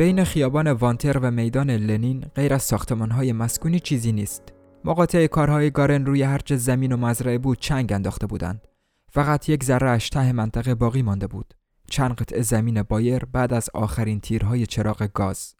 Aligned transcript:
بین 0.00 0.24
خیابان 0.24 0.72
وانتر 0.72 1.18
و 1.18 1.30
میدان 1.30 1.70
لنین 1.70 2.20
غیر 2.34 2.54
از 2.54 2.74
های 3.12 3.32
مسکونی 3.32 3.80
چیزی 3.80 4.12
نیست. 4.12 4.42
مقاطع 4.84 5.26
کارهای 5.26 5.70
گارن 5.70 6.06
روی 6.06 6.22
هرچه 6.22 6.56
زمین 6.56 6.92
و 6.92 6.96
مزرعه 6.96 7.38
بود 7.38 7.58
چنگ 7.58 7.92
انداخته 7.92 8.26
بودند. 8.26 8.68
فقط 9.12 9.48
یک 9.48 9.64
ذره 9.64 9.98
ته 9.98 10.32
منطقه 10.32 10.74
باقی 10.74 11.02
مانده 11.02 11.26
بود. 11.26 11.54
چند 11.90 12.14
قطعه 12.14 12.42
زمین 12.42 12.82
بایر 12.82 13.24
بعد 13.24 13.52
از 13.52 13.70
آخرین 13.74 14.20
تیرهای 14.20 14.66
چراغ 14.66 15.08
گاز. 15.14 15.54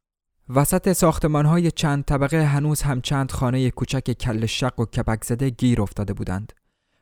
وسط 0.49 1.05
های 1.35 1.71
چند 1.71 2.05
طبقه 2.05 2.45
هنوز 2.45 2.83
هم 2.83 3.01
چند 3.01 3.33
خانه 3.33 3.71
کوچک 3.71 4.13
کل 4.13 4.47
شق 4.47 4.81
و 4.81 4.85
کپک 4.85 5.25
زده 5.25 5.51
گیر 5.51 5.83
افتاده 5.83 6.13
بودند. 6.13 6.53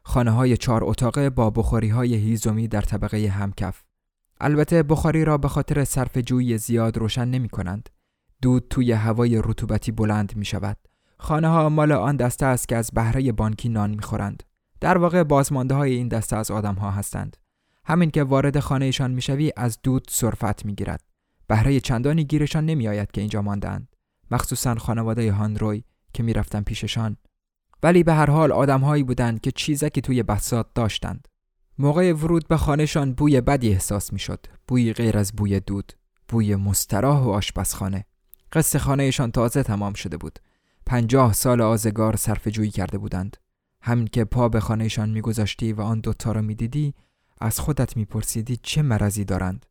خانه 0.02 0.30
های 0.30 0.56
چهار 0.56 0.84
اتاقه 0.84 1.30
با 1.30 1.50
بخاری 1.50 1.88
های 1.88 2.14
هیزومی 2.14 2.68
در 2.68 2.82
طبقه 2.82 3.28
همکف. 3.28 3.87
البته 4.40 4.82
بخاری 4.82 5.24
را 5.24 5.38
به 5.38 5.48
خاطر 5.48 5.84
صرف 5.84 6.18
جویی 6.18 6.58
زیاد 6.58 6.98
روشن 6.98 7.28
نمی 7.28 7.48
کنند. 7.48 7.88
دود 8.42 8.66
توی 8.70 8.92
هوای 8.92 9.42
رطوبتی 9.44 9.92
بلند 9.92 10.36
می 10.36 10.44
شود. 10.44 10.76
خانه 11.18 11.48
ها 11.48 11.68
مال 11.68 11.92
آن 11.92 12.16
دسته 12.16 12.46
است 12.46 12.68
که 12.68 12.76
از 12.76 12.90
بهره 12.94 13.32
بانکی 13.32 13.68
نان 13.68 13.90
می 13.90 14.02
خورند. 14.02 14.42
در 14.80 14.98
واقع 14.98 15.22
بازمانده 15.22 15.74
های 15.74 15.94
این 15.94 16.08
دسته 16.08 16.36
از 16.36 16.50
آدم 16.50 16.74
ها 16.74 16.90
هستند. 16.90 17.36
همین 17.84 18.10
که 18.10 18.22
وارد 18.22 18.60
خانهشان 18.60 19.10
می‌شوی 19.10 19.52
از 19.56 19.78
دود 19.82 20.06
سرفت 20.08 20.64
می‌گیرد. 20.64 21.00
بهره 21.46 21.80
چندانی 21.80 22.24
گیرشان 22.24 22.66
نمی 22.66 22.88
آید 22.88 23.10
که 23.10 23.20
اینجا 23.20 23.42
ماندند. 23.42 23.96
مخصوصا 24.30 24.74
خانواده 24.74 25.32
هاندروی 25.32 25.84
که 26.12 26.22
می‌رفتن 26.22 26.62
پیششان. 26.62 27.16
ولی 27.82 28.02
به 28.02 28.14
هر 28.14 28.30
حال 28.30 28.52
آدمهایی 28.52 29.02
بودند 29.02 29.40
که 29.40 29.50
چیزکی 29.50 30.00
توی 30.00 30.22
بسات 30.22 30.66
داشتند. 30.74 31.28
موقع 31.78 32.12
ورود 32.12 32.48
به 32.48 32.56
خانهشان 32.56 33.12
بوی 33.12 33.40
بدی 33.40 33.68
احساس 33.68 34.12
می‌شد. 34.12 34.46
بوی 34.68 34.92
غیر 34.92 35.18
از 35.18 35.32
بوی 35.32 35.60
دود 35.60 35.92
بوی 36.28 36.56
مستراح 36.56 37.22
و 37.22 37.28
آشپزخانه. 37.28 38.04
قصد 38.52 38.78
خانهشان 38.78 39.30
تازه 39.30 39.62
تمام 39.62 39.92
شده 39.92 40.16
بود. 40.16 40.38
پنجاه 40.86 41.32
سال 41.32 41.60
آزگار 41.60 42.16
صرف 42.16 42.48
جویی 42.48 42.70
کرده 42.70 42.98
بودند. 42.98 43.36
همین 43.82 44.06
که 44.06 44.24
پا 44.24 44.48
به 44.48 44.60
خانهشان 44.60 45.10
میگذاشتی 45.10 45.72
و 45.72 45.80
آن 45.80 46.00
دوتا 46.00 46.32
را 46.32 46.40
می‌دیدی 46.40 46.94
از 47.40 47.60
خودت 47.60 47.96
میپرسیدی 47.96 48.58
چه 48.62 48.82
مرضی 48.82 49.24
دارند. 49.24 49.66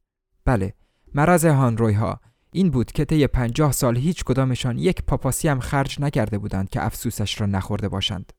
بله 0.46 0.74
مرض 1.14 1.46
هانروی 1.46 1.94
ها 1.94 2.22
این 2.52 2.70
بود 2.70 2.92
که 2.92 3.06
طی 3.06 3.28
پنجاه 3.28 3.72
سال 3.72 3.98
هیچ 3.98 4.24
کدامشان 4.24 4.78
یک 4.78 5.04
پاپاسی 5.04 5.48
هم 5.48 5.60
خرج 5.60 6.02
نکرده 6.02 6.38
بودند 6.38 6.70
که 6.70 6.86
افسوسش 6.86 7.42
را 7.42 7.48
نخورده 7.48 7.90
باشند. 7.90 8.34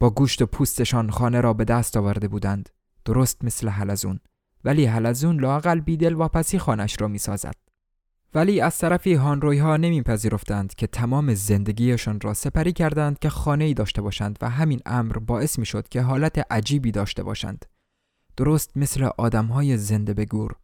با 0.00 0.10
گوشت 0.10 0.42
و 0.42 0.46
پوستشان 0.46 1.10
خانه 1.10 1.40
را 1.40 1.52
به 1.52 1.64
دست 1.64 1.96
آورده 1.96 2.28
بودند. 2.28 2.68
درست 3.10 3.44
مثل 3.44 3.68
حلزون. 3.68 4.20
ولی 4.64 4.86
حلزون 4.86 5.40
لاقل 5.40 5.80
بیدل 5.80 6.14
واپسی 6.14 6.58
خانش 6.58 6.96
را 7.00 7.08
می‌سازد. 7.08 7.54
ولی 8.34 8.60
از 8.60 8.78
طرفی 8.78 9.14
هانروی 9.14 9.58
ها 9.58 9.76
نمیپذیرفتند 9.76 10.74
که 10.74 10.86
تمام 10.86 11.34
زندگیشان 11.34 12.20
را 12.20 12.34
سپری 12.34 12.72
کردند 12.72 13.18
که 13.18 13.28
خانه 13.28 13.64
ای 13.64 13.74
داشته 13.74 14.02
باشند 14.02 14.38
و 14.42 14.50
همین 14.50 14.80
امر 14.86 15.18
باعث 15.18 15.58
می 15.58 15.66
شد 15.66 15.88
که 15.88 16.02
حالت 16.02 16.52
عجیبی 16.52 16.92
داشته 16.92 17.22
باشند. 17.22 17.64
درست 18.36 18.76
مثل 18.76 19.08
آدم 19.18 19.46
های 19.46 19.76
زنده 19.76 20.14
به 20.14 20.24
گور. 20.24 20.56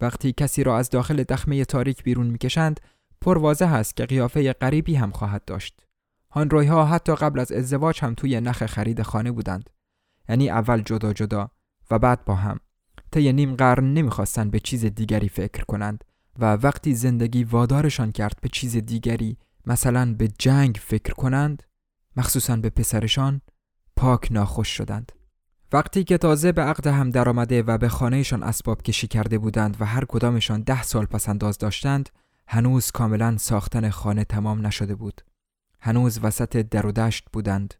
وقتی 0.00 0.32
کسی 0.32 0.64
را 0.64 0.78
از 0.78 0.90
داخل 0.90 1.22
دخمه 1.22 1.64
تاریک 1.64 2.02
بیرون 2.02 2.26
می‌کشند 2.26 2.80
پر 3.20 3.38
واضح 3.38 3.72
است 3.72 3.96
که 3.96 4.06
قیافه 4.06 4.52
غریبی 4.52 4.94
هم 4.94 5.10
خواهد 5.10 5.44
داشت. 5.44 5.86
هانروی 6.30 6.66
ها 6.66 6.84
حتی 6.84 7.14
قبل 7.14 7.40
از 7.40 7.52
ازدواج 7.52 8.00
هم 8.00 8.14
توی 8.14 8.40
نخ 8.40 8.66
خرید 8.66 9.02
خانه 9.02 9.32
بودند. 9.32 9.70
یعنی 10.28 10.50
اول 10.50 10.82
جدا 10.82 11.12
جدا. 11.12 11.50
و 11.92 11.98
بعد 11.98 12.24
با 12.24 12.34
هم. 12.34 12.60
طی 13.10 13.32
نیم 13.32 13.54
قرن 13.54 13.92
نمی‌خواستند 13.92 14.50
به 14.50 14.60
چیز 14.60 14.84
دیگری 14.84 15.28
فکر 15.28 15.64
کنند 15.64 16.04
و 16.38 16.54
وقتی 16.54 16.94
زندگی 16.94 17.44
وادارشان 17.44 18.12
کرد 18.12 18.38
به 18.42 18.48
چیز 18.48 18.76
دیگری 18.76 19.36
مثلا 19.66 20.14
به 20.14 20.28
جنگ 20.28 20.80
فکر 20.82 21.12
کنند 21.12 21.62
مخصوصا 22.16 22.56
به 22.56 22.70
پسرشان 22.70 23.40
پاک 23.96 24.32
ناخوش 24.32 24.68
شدند. 24.68 25.12
وقتی 25.72 26.04
که 26.04 26.18
تازه 26.18 26.52
به 26.52 26.62
عقد 26.62 26.86
هم 26.86 27.10
درآمده 27.10 27.62
و 27.62 27.78
به 27.78 27.88
خانهشان 27.88 28.42
اسباب 28.42 28.82
کشی 28.82 29.06
کرده 29.06 29.38
بودند 29.38 29.76
و 29.80 29.84
هر 29.84 30.04
کدامشان 30.04 30.62
ده 30.62 30.82
سال 30.82 31.06
پس 31.06 31.28
انداز 31.28 31.58
داشتند 31.58 32.10
هنوز 32.48 32.90
کاملا 32.90 33.36
ساختن 33.38 33.90
خانه 33.90 34.24
تمام 34.24 34.66
نشده 34.66 34.94
بود. 34.94 35.20
هنوز 35.80 36.18
وسط 36.22 36.56
در 36.56 36.86
و 36.86 36.92
دشت 36.92 37.24
بودند. 37.32 37.74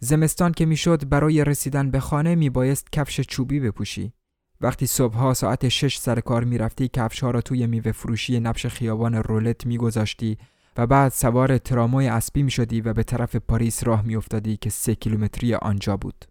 زمستان 0.00 0.52
که 0.52 0.66
می‌شد 0.66 1.08
برای 1.08 1.44
رسیدن 1.44 1.90
به 1.90 2.00
خانه 2.00 2.34
میبایست 2.34 2.92
کفش 2.92 3.20
چوبی 3.20 3.60
بپوشی. 3.60 4.12
وقتی 4.60 4.86
صبحها 4.86 5.34
ساعت 5.34 5.68
شش 5.68 5.98
سر 5.98 6.20
کار 6.20 6.44
می‌رفتی 6.44 6.88
کفش 6.92 7.20
ها 7.20 7.30
را 7.30 7.40
توی 7.40 7.66
میوه 7.66 7.92
فروشی 7.92 8.40
نبش 8.40 8.66
خیابان 8.66 9.14
رولت 9.14 9.66
میگذاشتی 9.66 10.38
و 10.76 10.86
بعد 10.86 11.12
سوار 11.12 11.58
تراموی 11.58 12.08
اسبی 12.08 12.42
می‌شدی 12.42 12.80
و 12.80 12.92
به 12.92 13.02
طرف 13.02 13.36
پاریس 13.36 13.84
راه 13.84 14.02
میافتادی 14.02 14.56
که 14.56 14.70
سه 14.70 14.94
کیلومتری 14.94 15.54
آنجا 15.54 15.96
بود. 15.96 16.24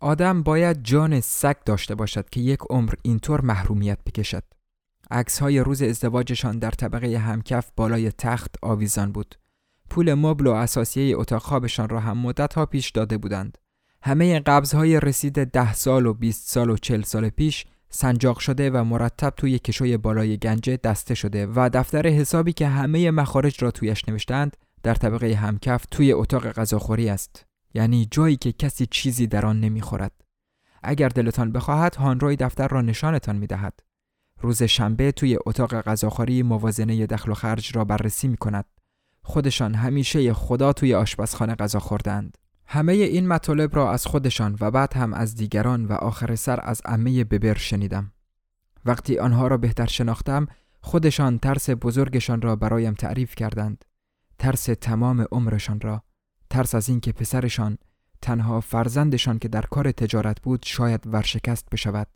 آدم 0.00 0.42
باید 0.42 0.82
جان 0.82 1.20
سگ 1.20 1.56
داشته 1.64 1.94
باشد 1.94 2.30
که 2.30 2.40
یک 2.40 2.60
عمر 2.70 2.94
اینطور 3.02 3.40
محرومیت 3.40 3.98
بکشد. 4.06 4.44
عکس 5.10 5.38
های 5.38 5.60
روز 5.60 5.82
ازدواجشان 5.82 6.58
در 6.58 6.70
طبقه 6.70 7.18
همکف 7.18 7.70
بالای 7.76 8.10
تخت 8.10 8.54
آویزان 8.62 9.12
بود. 9.12 9.34
پول 9.90 10.14
مبل 10.14 10.46
و 10.46 10.50
اساسیه 10.50 11.16
اتاق 11.18 11.42
خوابشان 11.42 11.88
را 11.88 12.00
هم 12.00 12.18
مدت 12.18 12.54
ها 12.54 12.66
پیش 12.66 12.90
داده 12.90 13.18
بودند. 13.18 13.58
همه 14.02 14.42
های 14.74 15.00
رسید 15.00 15.44
ده 15.44 15.74
سال 15.74 16.06
و 16.06 16.14
20 16.14 16.48
سال 16.48 16.70
و 16.70 16.76
40 16.76 17.02
سال 17.02 17.28
پیش 17.28 17.66
سنجاق 17.90 18.38
شده 18.38 18.70
و 18.70 18.84
مرتب 18.84 19.30
توی 19.36 19.58
کشوی 19.58 19.96
بالای 19.96 20.36
گنجه 20.36 20.76
دسته 20.76 21.14
شده 21.14 21.46
و 21.46 21.70
دفتر 21.72 22.06
حسابی 22.06 22.52
که 22.52 22.66
همه 22.66 23.10
مخارج 23.10 23.64
را 23.64 23.70
تویش 23.70 24.08
نوشتند 24.08 24.56
در 24.82 24.94
طبقه 24.94 25.34
همکف 25.34 25.86
توی 25.90 26.12
اتاق 26.12 26.52
غذاخوری 26.52 27.08
است. 27.08 27.46
یعنی 27.74 28.08
جایی 28.10 28.36
که 28.36 28.52
کسی 28.52 28.86
چیزی 28.90 29.26
در 29.26 29.46
آن 29.46 29.60
نمی‌خورد. 29.60 30.12
اگر 30.82 31.08
دلتان 31.08 31.52
بخواهد 31.52 31.94
هانروی 31.94 32.36
دفتر 32.36 32.68
را 32.68 32.82
نشانتان 32.82 33.36
می‌دهد. 33.36 33.80
روز 34.40 34.62
شنبه 34.62 35.12
توی 35.12 35.38
اتاق 35.46 35.80
غذاخوری 35.80 36.42
موازنه 36.42 37.06
دخل 37.06 37.30
و 37.30 37.34
خرج 37.34 37.76
را 37.76 37.84
بررسی 37.84 38.28
می 38.28 38.36
کند. 38.36 38.64
خودشان 39.30 39.74
همیشه 39.74 40.34
خدا 40.34 40.72
توی 40.72 40.94
آشپزخانه 40.94 41.54
غذا 41.54 41.78
خوردند. 41.78 42.38
همه 42.66 42.92
این 42.92 43.28
مطالب 43.28 43.76
را 43.76 43.92
از 43.92 44.06
خودشان 44.06 44.56
و 44.60 44.70
بعد 44.70 44.94
هم 44.94 45.14
از 45.14 45.34
دیگران 45.34 45.84
و 45.84 45.92
آخر 45.92 46.34
سر 46.34 46.60
از 46.62 46.82
عمه 46.84 47.24
ببر 47.24 47.58
شنیدم. 47.58 48.12
وقتی 48.84 49.18
آنها 49.18 49.46
را 49.46 49.56
بهتر 49.56 49.86
شناختم 49.86 50.46
خودشان 50.80 51.38
ترس 51.38 51.70
بزرگشان 51.70 52.42
را 52.42 52.56
برایم 52.56 52.94
تعریف 52.94 53.34
کردند. 53.34 53.84
ترس 54.38 54.64
تمام 54.64 55.26
عمرشان 55.32 55.80
را. 55.80 56.02
ترس 56.50 56.74
از 56.74 56.88
اینکه 56.88 57.12
پسرشان 57.12 57.78
تنها 58.22 58.60
فرزندشان 58.60 59.38
که 59.38 59.48
در 59.48 59.62
کار 59.62 59.92
تجارت 59.92 60.42
بود 60.42 60.62
شاید 60.66 61.06
ورشکست 61.06 61.70
بشود 61.72 62.06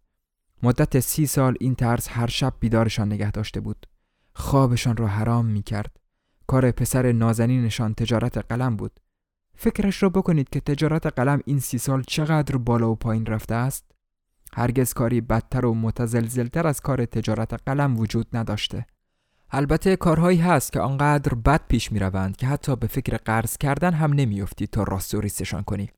مدت 0.63 1.01
سی 1.01 1.27
سال 1.27 1.57
این 1.61 1.75
ترس 1.75 2.09
هر 2.11 2.27
شب 2.27 2.55
بیدارشان 2.61 3.13
نگه 3.13 3.31
داشته 3.31 3.61
بود 3.61 3.87
خوابشان 4.35 4.97
را 4.97 5.07
حرام 5.07 5.47
می 5.47 5.63
کرد 5.63 6.04
کار 6.47 6.71
پسر 6.71 7.13
نازنینشان 7.13 7.95
تجارت 7.95 8.39
قلم 8.39 8.77
بود. 8.77 9.01
فکرش 9.57 10.03
را 10.03 10.09
بکنید 10.09 10.49
که 10.49 10.61
تجارت 10.61 11.07
قلم 11.07 11.41
این 11.45 11.59
سی 11.59 11.79
سال 11.79 12.03
چقدر 12.03 12.57
بالا 12.57 12.91
و 12.91 12.95
پایین 12.95 13.27
رفته 13.27 13.55
است؟ 13.55 13.85
هرگز 14.55 14.93
کاری 14.93 15.21
بدتر 15.21 15.67
و 15.67 15.75
متزلزلتر 15.75 16.67
از 16.67 16.81
کار 16.81 17.05
تجارت 17.05 17.55
قلم 17.67 17.99
وجود 17.99 18.27
نداشته. 18.33 18.87
البته 19.51 19.97
کارهایی 19.97 20.39
هست 20.39 20.73
که 20.73 20.81
آنقدر 20.81 21.35
بد 21.35 21.61
پیش 21.69 21.93
می 21.93 21.99
روند 21.99 22.37
که 22.37 22.47
حتی 22.47 22.77
به 22.77 22.87
فکر 22.87 23.17
قرض 23.17 23.57
کردن 23.57 23.93
هم 23.93 24.13
نمیافتی 24.13 24.67
تا 24.67 24.83
راست 24.83 25.15
و 25.15 25.63
کنی. 25.67 25.91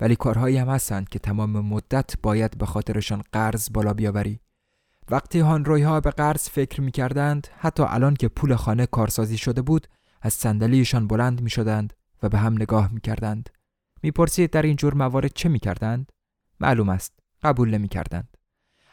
ولی 0.00 0.16
کارهایی 0.16 0.56
هم 0.56 0.68
هستند 0.68 1.08
که 1.08 1.18
تمام 1.18 1.50
مدت 1.50 2.14
باید 2.22 2.58
به 2.58 2.66
خاطرشان 2.66 3.22
قرض 3.32 3.68
بالا 3.72 3.94
بیاوری. 3.94 4.40
وقتی 5.10 5.40
هانروی 5.40 5.82
ها 5.82 6.00
به 6.00 6.10
قرض 6.10 6.48
فکر 6.48 6.80
می 6.80 6.90
کردند 6.90 7.48
حتی 7.58 7.82
الان 7.82 8.14
که 8.14 8.28
پول 8.28 8.56
خانه 8.56 8.86
کارسازی 8.86 9.38
شده 9.38 9.62
بود 9.62 9.86
از 10.22 10.34
صندلیشان 10.34 11.06
بلند 11.06 11.40
می 11.40 11.50
شدند 11.50 11.92
و 12.22 12.28
به 12.28 12.38
هم 12.38 12.54
نگاه 12.54 12.92
می 12.92 13.00
کردند 13.00 13.50
می 14.02 14.10
پرسید 14.10 14.50
در 14.50 14.62
این 14.62 14.76
جور 14.76 14.94
موارد 14.94 15.32
چه 15.34 15.48
می 15.48 15.58
کردند؟ 15.58 16.12
معلوم 16.60 16.88
است 16.88 17.12
قبول 17.42 17.70
نمی 17.70 17.88
کردند 17.88 18.36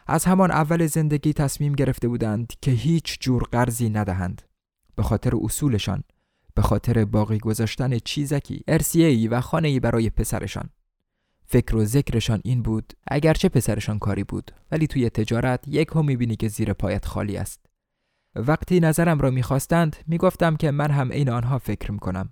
از 0.07 0.25
همان 0.25 0.51
اول 0.51 0.85
زندگی 0.85 1.33
تصمیم 1.33 1.73
گرفته 1.73 2.07
بودند 2.07 2.53
که 2.61 2.71
هیچ 2.71 3.19
جور 3.19 3.43
قرضی 3.43 3.89
ندهند. 3.89 4.41
به 4.95 5.03
خاطر 5.03 5.31
اصولشان 5.43 6.03
به 6.53 6.61
خاطر 6.61 7.05
باقی 7.05 7.37
گذاشتن 7.37 7.99
چیزکی 7.99 8.63
ارسیه‌ای 8.67 9.27
و 9.27 9.41
خانه‌ای 9.41 9.79
برای 9.79 10.09
پسرشان. 10.09 10.69
فکر 11.51 11.75
و 11.75 11.85
ذکرشان 11.85 12.41
این 12.43 12.61
بود 12.61 12.93
اگرچه 13.07 13.49
پسرشان 13.49 13.99
کاری 13.99 14.23
بود 14.23 14.51
ولی 14.71 14.87
توی 14.87 15.09
تجارت 15.09 15.67
یک 15.67 15.89
هم 15.95 16.05
می‌بینی 16.05 16.35
که 16.35 16.47
زیر 16.47 16.73
پایت 16.73 17.05
خالی 17.05 17.37
است. 17.37 17.65
وقتی 18.35 18.79
نظرم 18.79 19.19
را 19.19 19.29
می‌خواستند 19.29 19.95
می‌گفتم 20.07 20.55
که 20.55 20.71
من 20.71 20.91
هم 20.91 21.11
عین 21.11 21.29
آنها 21.29 21.57
فکر 21.57 21.91
می‌کنم. 21.91 22.29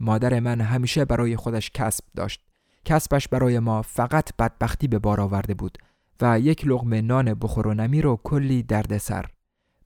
مادر 0.00 0.40
من 0.40 0.60
همیشه 0.60 1.04
برای 1.04 1.36
خودش 1.36 1.70
کسب 1.70 2.04
داشت. 2.16 2.44
کسبش 2.84 3.28
برای 3.28 3.58
ما 3.58 3.82
فقط 3.82 4.36
بدبختی 4.38 4.88
به 4.88 4.98
بار 4.98 5.20
آورده 5.20 5.54
بود 5.54 5.78
و 6.20 6.40
یک 6.40 6.66
لغمه 6.66 7.00
نان 7.00 7.34
بخور 7.34 7.66
و 7.66 7.74
نمی 7.74 8.02
رو 8.02 8.20
کلی 8.24 8.66
سر. 8.98 9.26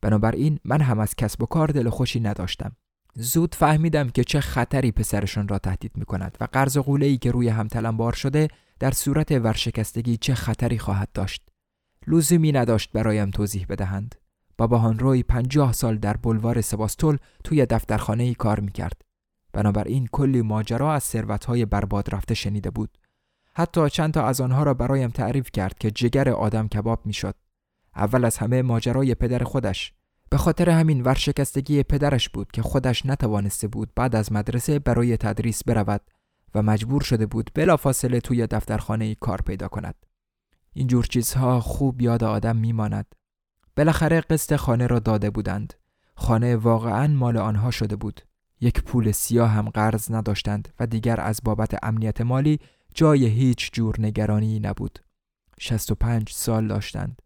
بنابراین 0.00 0.58
من 0.64 0.80
هم 0.80 0.98
از 0.98 1.16
کسب 1.16 1.42
و 1.42 1.46
کار 1.46 1.68
دل 1.68 1.88
خوشی 1.88 2.20
نداشتم. 2.20 2.72
زود 3.14 3.54
فهمیدم 3.54 4.08
که 4.08 4.24
چه 4.24 4.40
خطری 4.40 4.92
پسرشان 4.92 5.48
را 5.48 5.58
تهدید 5.58 5.92
می 5.94 6.04
کند 6.04 6.36
و 6.40 6.48
قرض 6.52 6.76
و 6.76 6.98
ای 7.00 7.18
که 7.18 7.30
روی 7.30 7.48
هم 7.48 7.68
تلمبار 7.68 8.12
شده 8.12 8.48
در 8.82 8.90
صورت 8.90 9.32
ورشکستگی 9.32 10.16
چه 10.16 10.34
خطری 10.34 10.78
خواهد 10.78 11.08
داشت؟ 11.14 11.48
لزومی 12.06 12.52
نداشت 12.52 12.92
برایم 12.92 13.30
توضیح 13.30 13.66
بدهند. 13.68 14.14
بابا 14.58 14.78
هانروی 14.78 15.22
پنجاه 15.22 15.72
سال 15.72 15.98
در 15.98 16.16
بلوار 16.16 16.60
سباستول 16.60 17.18
توی 17.44 17.66
دفترخانه 17.66 18.22
ای 18.22 18.34
کار 18.34 18.60
می‌کرد. 18.60 19.02
بنابراین 19.52 20.08
کلی 20.12 20.42
ماجرا 20.42 20.94
از 20.94 21.02
ثروتهای 21.02 21.64
برباد 21.64 22.14
رفته 22.14 22.34
شنیده 22.34 22.70
بود. 22.70 22.98
حتی 23.54 23.90
چند 23.90 24.14
تا 24.14 24.26
از 24.26 24.40
آنها 24.40 24.62
را 24.62 24.74
برایم 24.74 25.10
تعریف 25.10 25.50
کرد 25.52 25.78
که 25.78 25.90
جگر 25.90 26.28
آدم 26.28 26.68
کباب 26.68 27.06
می‌شد. 27.06 27.34
اول 27.96 28.24
از 28.24 28.38
همه 28.38 28.62
ماجرای 28.62 29.14
پدر 29.14 29.44
خودش. 29.44 29.92
به 30.30 30.36
خاطر 30.36 30.70
همین 30.70 31.02
ورشکستگی 31.02 31.82
پدرش 31.82 32.28
بود 32.28 32.50
که 32.52 32.62
خودش 32.62 33.06
نتوانسته 33.06 33.68
بود 33.68 33.92
بعد 33.96 34.16
از 34.16 34.32
مدرسه 34.32 34.78
برای 34.78 35.16
تدریس 35.16 35.64
برود. 35.64 36.00
و 36.54 36.62
مجبور 36.62 37.02
شده 37.02 37.26
بود 37.26 37.50
بلافاصله 37.54 38.20
توی 38.20 38.46
دفترخانه 38.46 39.14
کار 39.14 39.40
پیدا 39.46 39.68
کند. 39.68 39.94
اینجور 40.72 41.04
چیزها 41.04 41.60
خوب 41.60 42.02
یاد 42.02 42.24
آدم 42.24 42.56
میماند. 42.56 43.14
بالاخره 43.76 44.20
قسط 44.20 44.56
خانه 44.56 44.86
را 44.86 44.98
داده 44.98 45.30
بودند. 45.30 45.74
خانه 46.14 46.56
واقعا 46.56 47.06
مال 47.06 47.36
آنها 47.36 47.70
شده 47.70 47.96
بود. 47.96 48.20
یک 48.60 48.82
پول 48.82 49.12
سیاه 49.12 49.50
هم 49.50 49.68
قرض 49.68 50.12
نداشتند 50.12 50.68
و 50.80 50.86
دیگر 50.86 51.20
از 51.20 51.40
بابت 51.44 51.84
امنیت 51.84 52.20
مالی 52.20 52.60
جای 52.94 53.26
هیچ 53.26 53.72
جور 53.72 53.94
نگرانی 53.98 54.60
نبود. 54.60 54.98
65 55.58 56.30
سال 56.30 56.68
داشتند. 56.68 57.22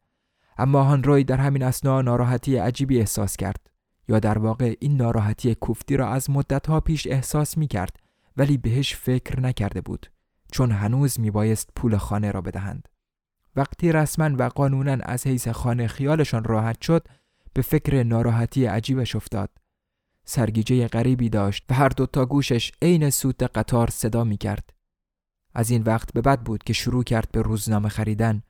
اما 0.58 0.82
هانروی 0.82 1.24
در 1.24 1.36
همین 1.36 1.62
اسنا 1.62 2.02
ناراحتی 2.02 2.56
عجیبی 2.56 2.98
احساس 2.98 3.36
کرد. 3.36 3.70
یا 4.08 4.18
در 4.18 4.38
واقع 4.38 4.74
این 4.80 4.96
ناراحتی 4.96 5.54
کوفتی 5.54 5.96
را 5.96 6.08
از 6.08 6.30
مدتها 6.30 6.80
پیش 6.80 7.06
احساس 7.06 7.58
می 7.58 7.66
کرد 7.66 7.96
ولی 8.36 8.56
بهش 8.56 8.94
فکر 8.94 9.40
نکرده 9.40 9.80
بود 9.80 10.06
چون 10.52 10.70
هنوز 10.70 11.20
می 11.20 11.30
بایست 11.30 11.70
پول 11.76 11.96
خانه 11.96 12.30
را 12.30 12.40
بدهند. 12.40 12.88
وقتی 13.56 13.92
رسما 13.92 14.36
و 14.38 14.48
قانونا 14.48 14.96
از 15.02 15.26
حیث 15.26 15.48
خانه 15.48 15.86
خیالشان 15.86 16.44
راحت 16.44 16.80
شد 16.80 17.08
به 17.52 17.62
فکر 17.62 18.02
ناراحتی 18.02 18.66
عجیبش 18.66 19.16
افتاد. 19.16 19.50
سرگیجه 20.24 20.88
غریبی 20.88 21.28
داشت 21.28 21.64
و 21.70 21.74
هر 21.74 21.88
دوتا 21.88 22.26
گوشش 22.26 22.72
عین 22.82 23.10
سوت 23.10 23.42
قطار 23.42 23.90
صدا 23.90 24.24
می 24.24 24.36
کرد 24.36 24.72
از 25.54 25.70
این 25.70 25.82
وقت 25.82 26.12
به 26.12 26.20
بعد 26.20 26.44
بود 26.44 26.64
که 26.64 26.72
شروع 26.72 27.04
کرد 27.04 27.28
به 27.32 27.42
روزنامه 27.42 27.88
خریدن 27.88 28.42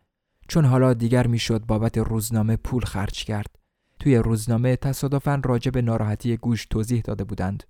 چون 0.48 0.64
حالا 0.64 0.94
دیگر 0.94 1.26
می‌شد 1.26 1.66
بابت 1.66 1.98
روزنامه 1.98 2.56
پول 2.56 2.84
خرج 2.84 3.24
کرد. 3.24 3.58
توی 4.00 4.16
روزنامه 4.16 4.76
تصادفاً 4.76 5.42
راجع 5.44 5.70
به 5.70 5.82
ناراحتی 5.82 6.36
گوش 6.36 6.66
توضیح 6.66 7.00
داده 7.00 7.24
بودند. 7.24 7.64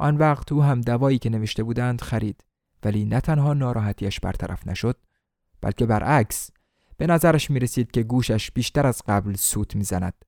آن 0.00 0.16
وقت 0.16 0.52
او 0.52 0.62
هم 0.62 0.80
دوایی 0.80 1.18
که 1.18 1.30
نوشته 1.30 1.62
بودند 1.62 2.00
خرید 2.00 2.44
ولی 2.82 3.04
نه 3.04 3.20
تنها 3.20 3.54
ناراحتیش 3.54 4.20
برطرف 4.20 4.66
نشد 4.66 4.96
بلکه 5.60 5.86
برعکس 5.86 6.50
به 6.96 7.06
نظرش 7.06 7.50
می 7.50 7.58
رسید 7.60 7.90
که 7.90 8.02
گوشش 8.02 8.50
بیشتر 8.50 8.86
از 8.86 9.02
قبل 9.08 9.34
سوت 9.34 9.76
می‌زند. 9.76 10.24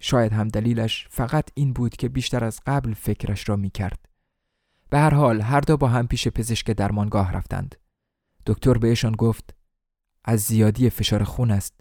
شاید 0.00 0.32
هم 0.32 0.48
دلیلش 0.48 1.08
فقط 1.10 1.48
این 1.54 1.72
بود 1.72 1.96
که 1.96 2.08
بیشتر 2.08 2.44
از 2.44 2.60
قبل 2.66 2.94
فکرش 2.94 3.48
را 3.48 3.56
می 3.56 3.70
کرد 3.70 4.08
به 4.90 4.98
هر 4.98 5.14
حال 5.14 5.40
هر 5.40 5.60
دو 5.60 5.76
با 5.76 5.88
هم 5.88 6.06
پیش 6.06 6.28
پزشک 6.28 6.70
درمانگاه 6.70 7.32
رفتند. 7.32 7.74
دکتر 8.46 8.78
بهشان 8.78 9.12
گفت 9.12 9.54
از 10.24 10.40
زیادی 10.40 10.90
فشار 10.90 11.24
خون 11.24 11.50
است. 11.50 11.80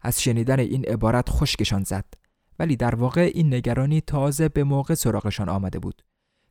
از 0.00 0.22
شنیدن 0.22 0.58
این 0.58 0.84
عبارت 0.84 1.28
خشکشان 1.28 1.82
زد 1.82 2.14
ولی 2.58 2.76
در 2.76 2.94
واقع 2.94 3.30
این 3.34 3.54
نگرانی 3.54 4.00
تازه 4.00 4.48
به 4.48 4.64
موقع 4.64 4.94
سراغشان 4.94 5.48
آمده 5.48 5.78
بود. 5.78 6.02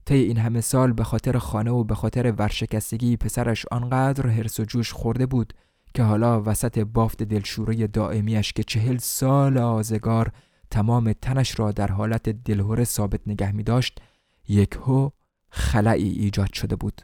طی 0.05 0.15
این 0.15 0.37
همه 0.37 0.61
سال 0.61 0.93
به 0.93 1.03
خاطر 1.03 1.37
خانه 1.37 1.71
و 1.71 1.83
به 1.83 1.95
خاطر 1.95 2.33
ورشکستگی 2.37 3.17
پسرش 3.17 3.65
آنقدر 3.71 4.27
حرس 4.27 4.59
و 4.59 4.63
جوش 4.63 4.93
خورده 4.93 5.25
بود 5.25 5.53
که 5.93 6.03
حالا 6.03 6.43
وسط 6.45 6.79
بافت 6.79 7.23
دلشوره 7.23 7.87
دائمیش 7.87 8.53
که 8.53 8.63
چهل 8.63 8.97
سال 8.97 9.57
آزگار 9.57 10.31
تمام 10.71 11.13
تنش 11.13 11.59
را 11.59 11.71
در 11.71 11.91
حالت 11.91 12.29
دلهوره 12.29 12.83
ثابت 12.83 13.21
نگه 13.27 13.51
می 13.51 13.63
داشت 13.63 14.01
یک 14.47 14.73
هو 14.73 15.09
خلعی 15.49 16.09
ایجاد 16.09 16.53
شده 16.53 16.75
بود. 16.75 17.01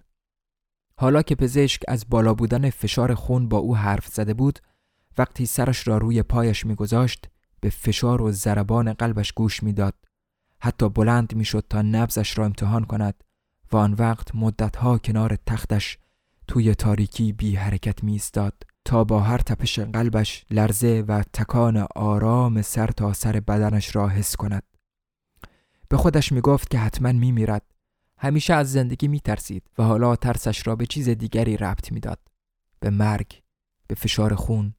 حالا 0.97 1.21
که 1.21 1.35
پزشک 1.35 1.81
از 1.87 2.05
بالا 2.09 2.33
بودن 2.33 2.69
فشار 2.69 3.13
خون 3.13 3.49
با 3.49 3.57
او 3.57 3.75
حرف 3.75 4.07
زده 4.07 4.33
بود 4.33 4.59
وقتی 5.17 5.45
سرش 5.45 5.87
را 5.87 5.97
روی 5.97 6.23
پایش 6.23 6.65
میگذاشت 6.65 7.27
به 7.61 7.69
فشار 7.69 8.21
و 8.21 8.31
ضربان 8.31 8.93
قلبش 8.93 9.31
گوش 9.31 9.63
می‌داد. 9.63 9.93
حتی 10.65 10.89
بلند 10.89 11.35
می‌شد 11.35 11.65
تا 11.69 11.81
نبزش 11.81 12.37
را 12.37 12.45
امتحان 12.45 12.85
کند 12.85 13.23
و 13.71 13.77
آن 13.77 13.93
وقت 13.93 14.35
مدتها 14.35 14.97
کنار 14.97 15.37
تختش 15.45 15.97
توی 16.47 16.75
تاریکی 16.75 17.33
بی 17.33 17.55
حرکت 17.55 18.03
می 18.03 18.11
ایستاد 18.11 18.63
تا 18.85 19.03
با 19.03 19.19
هر 19.19 19.37
تپش 19.37 19.79
قلبش 19.79 20.45
لرزه 20.51 21.03
و 21.07 21.23
تکان 21.33 21.87
آرام 21.95 22.61
سر 22.61 22.87
تا 22.87 23.13
سر 23.13 23.39
بدنش 23.39 23.95
را 23.95 24.09
حس 24.09 24.35
کند. 24.35 24.63
به 25.89 25.97
خودش 25.97 26.31
می 26.31 26.41
گفت 26.41 26.69
که 26.69 26.79
حتما 26.79 27.11
می 27.11 27.31
میرد 27.31 27.65
همیشه 28.17 28.53
از 28.53 28.71
زندگی 28.71 29.07
می 29.07 29.19
ترسید 29.19 29.63
و 29.77 29.83
حالا 29.83 30.15
ترسش 30.15 30.67
را 30.67 30.75
به 30.75 30.85
چیز 30.85 31.09
دیگری 31.09 31.57
ربط 31.57 31.91
می‌داد. 31.91 32.19
به 32.79 32.89
مرگ 32.89 33.41
به 33.87 33.95
فشار 33.95 34.35
خون 34.35 34.73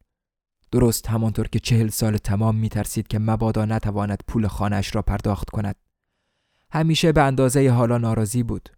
درست 0.76 1.06
همانطور 1.06 1.48
که 1.48 1.58
چهل 1.58 1.88
سال 1.88 2.16
تمام 2.16 2.56
می 2.56 2.68
ترسید 2.68 3.08
که 3.08 3.18
مبادا 3.18 3.64
نتواند 3.64 4.22
پول 4.28 4.46
خانهش 4.46 4.94
را 4.94 5.02
پرداخت 5.02 5.50
کند. 5.50 5.76
همیشه 6.72 7.12
به 7.12 7.22
اندازه 7.22 7.70
حالا 7.70 7.98
ناراضی 7.98 8.42
بود 8.42 8.68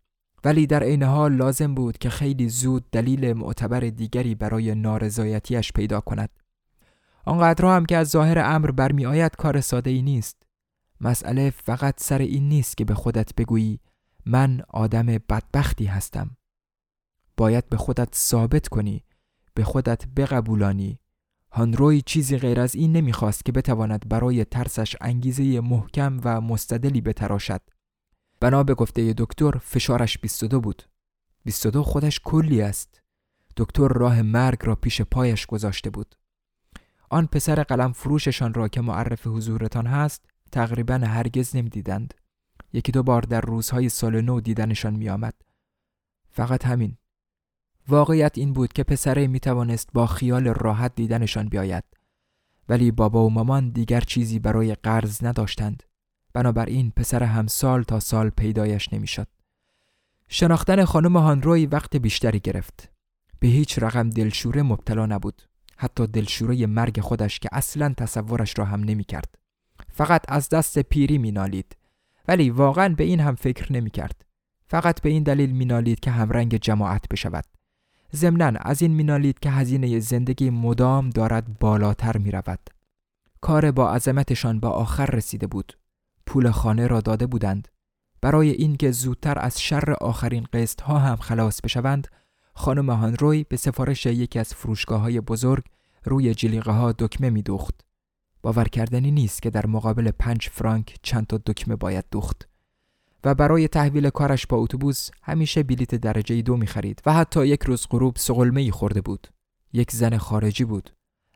ولی 0.44 0.66
در 0.66 0.82
عین 0.82 1.02
حال 1.02 1.32
لازم 1.32 1.74
بود 1.74 1.98
که 1.98 2.10
خیلی 2.10 2.48
زود 2.48 2.90
دلیل 2.90 3.32
معتبر 3.32 3.80
دیگری 3.80 4.34
برای 4.34 4.74
نارضایتیش 4.74 5.72
پیدا 5.72 6.00
کند. 6.00 6.30
آنقدر 7.24 7.64
هم 7.64 7.86
که 7.86 7.96
از 7.96 8.08
ظاهر 8.08 8.38
امر 8.38 8.70
برمی 8.70 9.06
آید 9.06 9.36
کار 9.36 9.60
ساده 9.60 9.90
ای 9.90 10.02
نیست. 10.02 10.42
مسئله 11.00 11.50
فقط 11.50 11.94
سر 12.00 12.18
این 12.18 12.48
نیست 12.48 12.76
که 12.76 12.84
به 12.84 12.94
خودت 12.94 13.34
بگویی 13.34 13.80
من 14.26 14.62
آدم 14.68 15.06
بدبختی 15.06 15.84
هستم. 15.84 16.30
باید 17.36 17.68
به 17.68 17.76
خودت 17.76 18.14
ثابت 18.14 18.68
کنی 18.68 19.04
به 19.54 19.64
خودت 19.64 20.04
بقبولانی 20.16 20.98
هانروی 21.50 22.02
چیزی 22.02 22.38
غیر 22.38 22.60
از 22.60 22.74
این 22.74 22.92
نمی‌خواست 22.92 23.44
که 23.44 23.52
بتواند 23.52 24.08
برای 24.08 24.44
ترسش 24.44 24.96
انگیزه 25.00 25.60
محکم 25.60 26.20
و 26.24 26.40
مستدلی 26.40 27.00
بتراشد. 27.00 27.60
بنا 28.40 28.62
به 28.62 28.74
گفته 28.74 29.14
دکتر 29.18 29.50
فشارش 29.50 30.18
22 30.18 30.60
بود. 30.60 30.82
22 31.44 31.82
خودش 31.82 32.20
کلی 32.24 32.62
است. 32.62 33.02
دکتر 33.56 33.88
راه 33.88 34.22
مرگ 34.22 34.58
را 34.62 34.74
پیش 34.74 35.02
پایش 35.02 35.46
گذاشته 35.46 35.90
بود. 35.90 36.14
آن 37.10 37.26
پسر 37.26 37.62
قلم 37.62 37.92
فروششان 37.92 38.54
را 38.54 38.68
که 38.68 38.80
معرف 38.80 39.26
حضورتان 39.26 39.86
هست 39.86 40.24
تقریبا 40.52 40.94
هرگز 40.94 41.56
نمی‌دیدند. 41.56 42.14
یکی 42.72 42.92
دو 42.92 43.02
بار 43.02 43.22
در 43.22 43.40
روزهای 43.40 43.88
سال 43.88 44.20
نو 44.20 44.40
دیدنشان 44.40 44.96
میآمد. 44.96 45.34
فقط 46.30 46.66
همین. 46.66 46.96
واقعیت 47.88 48.38
این 48.38 48.52
بود 48.52 48.72
که 48.72 48.82
پسره 48.84 49.26
می 49.26 49.40
توانست 49.40 49.88
با 49.94 50.06
خیال 50.06 50.48
راحت 50.48 50.94
دیدنشان 50.94 51.48
بیاید 51.48 51.84
ولی 52.68 52.90
بابا 52.90 53.26
و 53.26 53.30
مامان 53.30 53.70
دیگر 53.70 54.00
چیزی 54.00 54.38
برای 54.38 54.74
قرض 54.74 55.24
نداشتند 55.24 55.82
بنابراین 56.32 56.90
پسر 56.90 57.22
هم 57.22 57.46
سال 57.46 57.82
تا 57.82 58.00
سال 58.00 58.30
پیدایش 58.30 58.92
نمی‌شد. 58.92 59.26
شناختن 60.28 60.84
خانم 60.84 61.16
هانروی 61.16 61.66
وقت 61.66 61.96
بیشتری 61.96 62.40
گرفت 62.40 62.92
به 63.40 63.48
هیچ 63.48 63.78
رقم 63.78 64.10
دلشوره 64.10 64.62
مبتلا 64.62 65.06
نبود 65.06 65.42
حتی 65.76 66.06
دلشوره 66.06 66.66
مرگ 66.66 67.00
خودش 67.00 67.38
که 67.38 67.48
اصلا 67.52 67.94
تصورش 67.96 68.58
را 68.58 68.64
هم 68.64 68.80
نمی 68.80 69.04
کرد. 69.04 69.34
فقط 69.92 70.24
از 70.28 70.48
دست 70.48 70.78
پیری 70.78 71.18
می 71.18 71.32
نالید. 71.32 71.76
ولی 72.28 72.50
واقعا 72.50 72.88
به 72.88 73.04
این 73.04 73.20
هم 73.20 73.34
فکر 73.34 73.72
نمی 73.72 73.90
کرد. 73.90 74.24
فقط 74.66 75.02
به 75.02 75.08
این 75.08 75.22
دلیل 75.22 75.50
می 75.50 75.64
نالید 75.64 76.00
که 76.00 76.10
همرنگ 76.10 76.56
جماعت 76.56 77.08
بشود. 77.10 77.44
ضمنا 78.14 78.52
از 78.60 78.82
این 78.82 78.94
مینالید 78.94 79.38
که 79.38 79.50
هزینه 79.50 79.98
زندگی 80.00 80.50
مدام 80.50 81.10
دارد 81.10 81.58
بالاتر 81.58 82.16
می 82.16 82.30
رود. 82.30 82.70
کار 83.40 83.70
با 83.70 83.92
عظمتشان 83.92 84.60
با 84.60 84.68
آخر 84.68 85.06
رسیده 85.06 85.46
بود. 85.46 85.78
پول 86.26 86.50
خانه 86.50 86.86
را 86.86 87.00
داده 87.00 87.26
بودند. 87.26 87.68
برای 88.20 88.50
اینکه 88.50 88.90
زودتر 88.90 89.38
از 89.38 89.60
شر 89.60 89.92
آخرین 89.92 90.46
قسط 90.52 90.80
ها 90.80 90.98
هم 90.98 91.16
خلاص 91.16 91.60
بشوند، 91.60 92.08
خانم 92.54 92.90
هانروی 92.90 93.44
به 93.44 93.56
سفارش 93.56 94.06
یکی 94.06 94.38
از 94.38 94.54
فروشگاه 94.54 95.00
های 95.00 95.20
بزرگ 95.20 95.64
روی 96.04 96.34
جلیقه 96.34 96.72
ها 96.72 96.92
دکمه 96.92 97.30
می 97.30 97.42
دوخت. 97.42 97.80
باور 98.42 98.68
کردنی 98.68 99.10
نیست 99.10 99.42
که 99.42 99.50
در 99.50 99.66
مقابل 99.66 100.10
پنج 100.10 100.48
فرانک 100.52 100.96
چند 101.02 101.26
تا 101.26 101.40
دکمه 101.46 101.76
باید 101.76 102.04
دوخت. 102.10 102.47
و 103.28 103.34
برای 103.34 103.68
تحویل 103.68 104.10
کارش 104.10 104.46
با 104.46 104.56
اتوبوس 104.56 105.10
همیشه 105.22 105.62
بلیت 105.62 105.94
درجه 105.94 106.42
دو 106.42 106.56
می 106.56 106.66
خرید 106.66 107.02
و 107.06 107.12
حتی 107.12 107.46
یک 107.46 107.62
روز 107.62 107.86
غروب 107.90 108.16
سقلمه 108.16 108.70
خورده 108.70 109.00
بود. 109.00 109.28
یک 109.72 109.90
زن 109.90 110.16
خارجی 110.16 110.64
بود. 110.64 110.90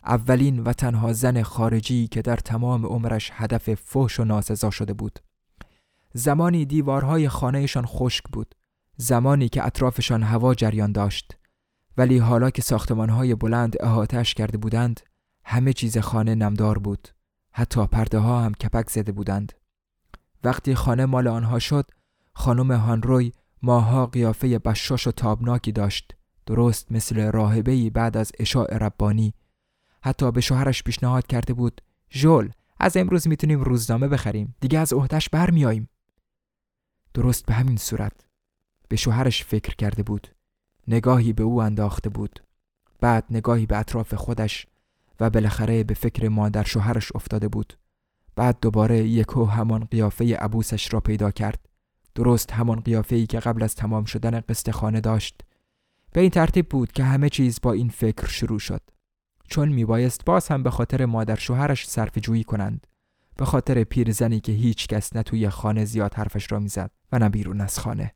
اولین 0.04 0.58
و 0.58 0.72
تنها 0.72 1.12
زن 1.12 1.42
خارجی 1.42 2.08
که 2.08 2.22
در 2.22 2.37
تمام 2.37 2.87
عمرش 2.87 3.30
هدف 3.34 3.75
فوش 3.75 4.20
و 4.20 4.25
ناسزا 4.25 4.70
شده 4.70 4.92
بود. 4.92 5.18
زمانی 6.14 6.64
دیوارهای 6.64 7.28
خانهشان 7.28 7.87
خشک 7.87 8.25
بود. 8.32 8.54
زمانی 8.96 9.49
که 9.49 9.66
اطرافشان 9.66 10.22
هوا 10.22 10.54
جریان 10.54 10.92
داشت. 10.92 11.37
ولی 11.96 12.18
حالا 12.18 12.50
که 12.50 12.62
ساختمانهای 12.62 13.34
بلند 13.34 13.76
احاتش 13.80 14.34
کرده 14.34 14.58
بودند 14.58 15.00
همه 15.44 15.72
چیز 15.72 15.99
خانه 15.99 16.34
نمدار 16.34 16.78
بود. 16.78 17.08
حتی 17.50 17.87
پرده 17.87 18.18
ها 18.18 18.40
هم 18.42 18.54
کپک 18.54 18.90
زده 18.90 19.12
بودند. 19.12 19.52
وقتی 20.44 20.75
خانه 20.75 21.06
مال 21.06 21.28
آنها 21.28 21.58
شد 21.58 21.90
خانم 22.34 22.72
هانروی 22.72 23.32
ماها 23.62 24.06
قیافه 24.06 24.58
بشاش 24.58 25.06
و 25.06 25.11
تابناکی 25.11 25.72
داشت 25.72 26.14
درست 26.46 26.92
مثل 26.92 27.30
راهبهی 27.30 27.90
بعد 27.90 28.16
از 28.16 28.32
اشاع 28.38 28.78
ربانی. 28.78 29.34
حتی 30.02 30.32
به 30.32 30.40
شوهرش 30.40 30.82
پیشنهاد 30.82 31.26
کرده 31.26 31.54
بود 31.54 31.80
ژول 32.11 32.50
از 32.80 32.96
امروز 32.96 33.28
می‌تونیم 33.28 33.61
روزنامه 33.61 34.08
بخریم 34.08 34.54
دیگه 34.61 34.78
از 34.78 34.92
عهدهش 34.92 35.28
برمیاییم 35.28 35.88
درست 37.14 37.46
به 37.46 37.54
همین 37.54 37.76
صورت. 37.76 38.26
به 38.88 38.96
شوهرش 38.96 39.44
فکر 39.44 39.76
کرده 39.76 40.02
بود. 40.02 40.28
نگاهی 40.88 41.32
به 41.32 41.42
او 41.42 41.62
انداخته 41.62 42.11
بود. 42.11 42.40
بعد 43.00 43.25
نگاهی 43.30 43.66
به 43.66 43.78
اطراف 43.78 44.14
خودش 44.14 44.66
و 45.20 45.30
بالاخره 45.30 45.84
به 45.84 45.94
فکر 45.94 46.28
مادر 46.28 46.62
شوهرش 46.62 47.12
افتاده 47.14 47.49
بود. 47.49 47.72
بعد 48.36 48.56
دوباره 48.60 48.98
یکو 48.98 49.44
همان 49.44 49.84
قیافه 49.84 50.36
عبوسش 50.36 50.94
را 50.94 51.00
پیدا 51.00 51.30
کرد. 51.30 51.68
درست 52.14 52.52
همان 52.52 52.80
قیافه 52.80 53.16
ای 53.16 53.26
که 53.26 53.40
قبل 53.40 53.62
از 53.62 53.74
تمام 53.74 54.04
شدن 54.04 54.40
قسط 54.40 54.70
خانه 54.70 55.00
داشت. 55.00 55.40
به 56.12 56.20
این 56.20 56.30
ترتیب 56.30 56.68
بود 56.68 56.92
که 56.92 57.04
همه 57.04 57.28
چیز 57.28 57.58
با 57.62 57.72
این 57.72 57.88
فکر 57.88 58.26
شروع 58.26 58.58
شد. 58.58 58.80
چون 59.48 59.68
میبایست 59.68 60.24
باز 60.24 60.48
هم 60.48 60.62
به 60.62 60.70
خاطر 60.70 61.06
مادر 61.06 61.36
شوهرش 61.36 61.88
صرف 61.88 62.18
جویی 62.18 62.44
کنند. 62.44 62.86
به 63.36 63.44
خاطر 63.44 63.84
پیرزنی 63.84 64.40
که 64.40 64.52
هیچ 64.52 64.86
کس 64.86 65.16
نه 65.16 65.22
توی 65.22 65.48
خانه 65.48 65.84
زیاد 65.84 66.14
حرفش 66.14 66.52
را 66.52 66.58
می‌زد 66.58 66.90
و 67.12 67.18
نه 67.18 67.28
بیرون 67.28 67.60
از 67.60 67.78
خانه. 67.78 68.12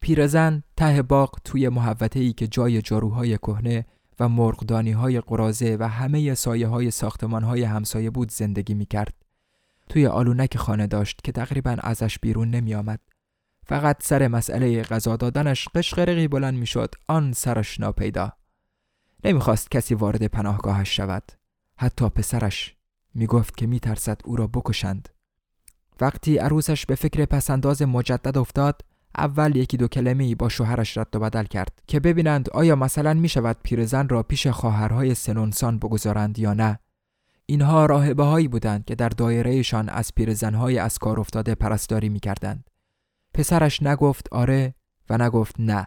پیرزن 0.00 0.62
ته 0.76 1.02
باغ 1.02 1.38
توی 1.44 1.68
محوطه 1.68 2.20
ای 2.20 2.32
که 2.32 2.46
جای 2.46 2.82
جاروهای 2.82 3.38
کهنه 3.38 3.86
و 4.22 4.28
مرغدانی 4.28 4.92
های 4.92 5.20
قرازه 5.20 5.76
و 5.80 5.88
همه 5.88 6.34
سایه 6.34 6.68
های 6.68 6.90
ساختمان 6.90 7.42
های 7.42 7.62
همسایه 7.62 8.10
بود 8.10 8.30
زندگی 8.30 8.74
می 8.74 8.86
کرد. 8.86 9.14
توی 9.88 10.06
آلونک 10.06 10.56
خانه 10.56 10.86
داشت 10.86 11.20
که 11.24 11.32
تقریبا 11.32 11.76
ازش 11.80 12.18
بیرون 12.18 12.50
نمی 12.50 12.74
آمد. 12.74 13.00
فقط 13.66 14.02
سر 14.02 14.28
مسئله 14.28 14.82
غذا 14.82 15.16
دادنش 15.16 15.68
قشقرقی 15.74 16.28
بلند 16.28 16.58
می 16.58 16.66
شد 16.66 16.94
آن 17.08 17.32
سرش 17.32 17.80
ناپیدا. 17.80 18.32
نمی‌خواست 19.24 19.70
کسی 19.70 19.94
وارد 19.94 20.26
پناهگاهش 20.26 20.96
شود. 20.96 21.32
حتی 21.76 22.08
پسرش 22.08 22.74
می 23.14 23.26
گفت 23.26 23.56
که 23.56 23.66
می 23.66 23.80
ترسد 23.80 24.20
او 24.24 24.36
را 24.36 24.46
بکشند. 24.46 25.08
وقتی 26.00 26.38
عروسش 26.38 26.86
به 26.86 26.94
فکر 26.94 27.24
پسنداز 27.24 27.82
مجدد 27.82 28.38
افتاد 28.38 28.82
اول 29.18 29.56
یکی 29.56 29.76
دو 29.76 29.88
کلمه 29.88 30.34
با 30.34 30.48
شوهرش 30.48 30.98
رد 30.98 31.16
و 31.16 31.20
بدل 31.20 31.44
کرد 31.44 31.82
که 31.86 32.00
ببینند 32.00 32.50
آیا 32.50 32.76
مثلا 32.76 33.14
می 33.14 33.28
شود 33.28 33.56
پیرزن 33.62 34.08
را 34.08 34.22
پیش 34.22 34.46
خواهرهای 34.46 35.14
سنونسان 35.14 35.78
بگذارند 35.78 36.38
یا 36.38 36.54
نه. 36.54 36.78
اینها 37.46 37.86
راهبه 37.86 38.24
هایی 38.24 38.48
بودند 38.48 38.84
که 38.84 38.94
در 38.94 39.08
دایرهشان 39.08 39.88
از 39.88 40.14
پیرزنهای 40.14 40.78
از 40.78 40.98
کار 40.98 41.20
افتاده 41.20 41.54
پرستاری 41.54 42.08
می 42.08 42.20
کردند. 42.20 42.70
پسرش 43.34 43.82
نگفت 43.82 44.28
آره 44.32 44.74
و 45.10 45.18
نگفت 45.18 45.54
نه. 45.58 45.86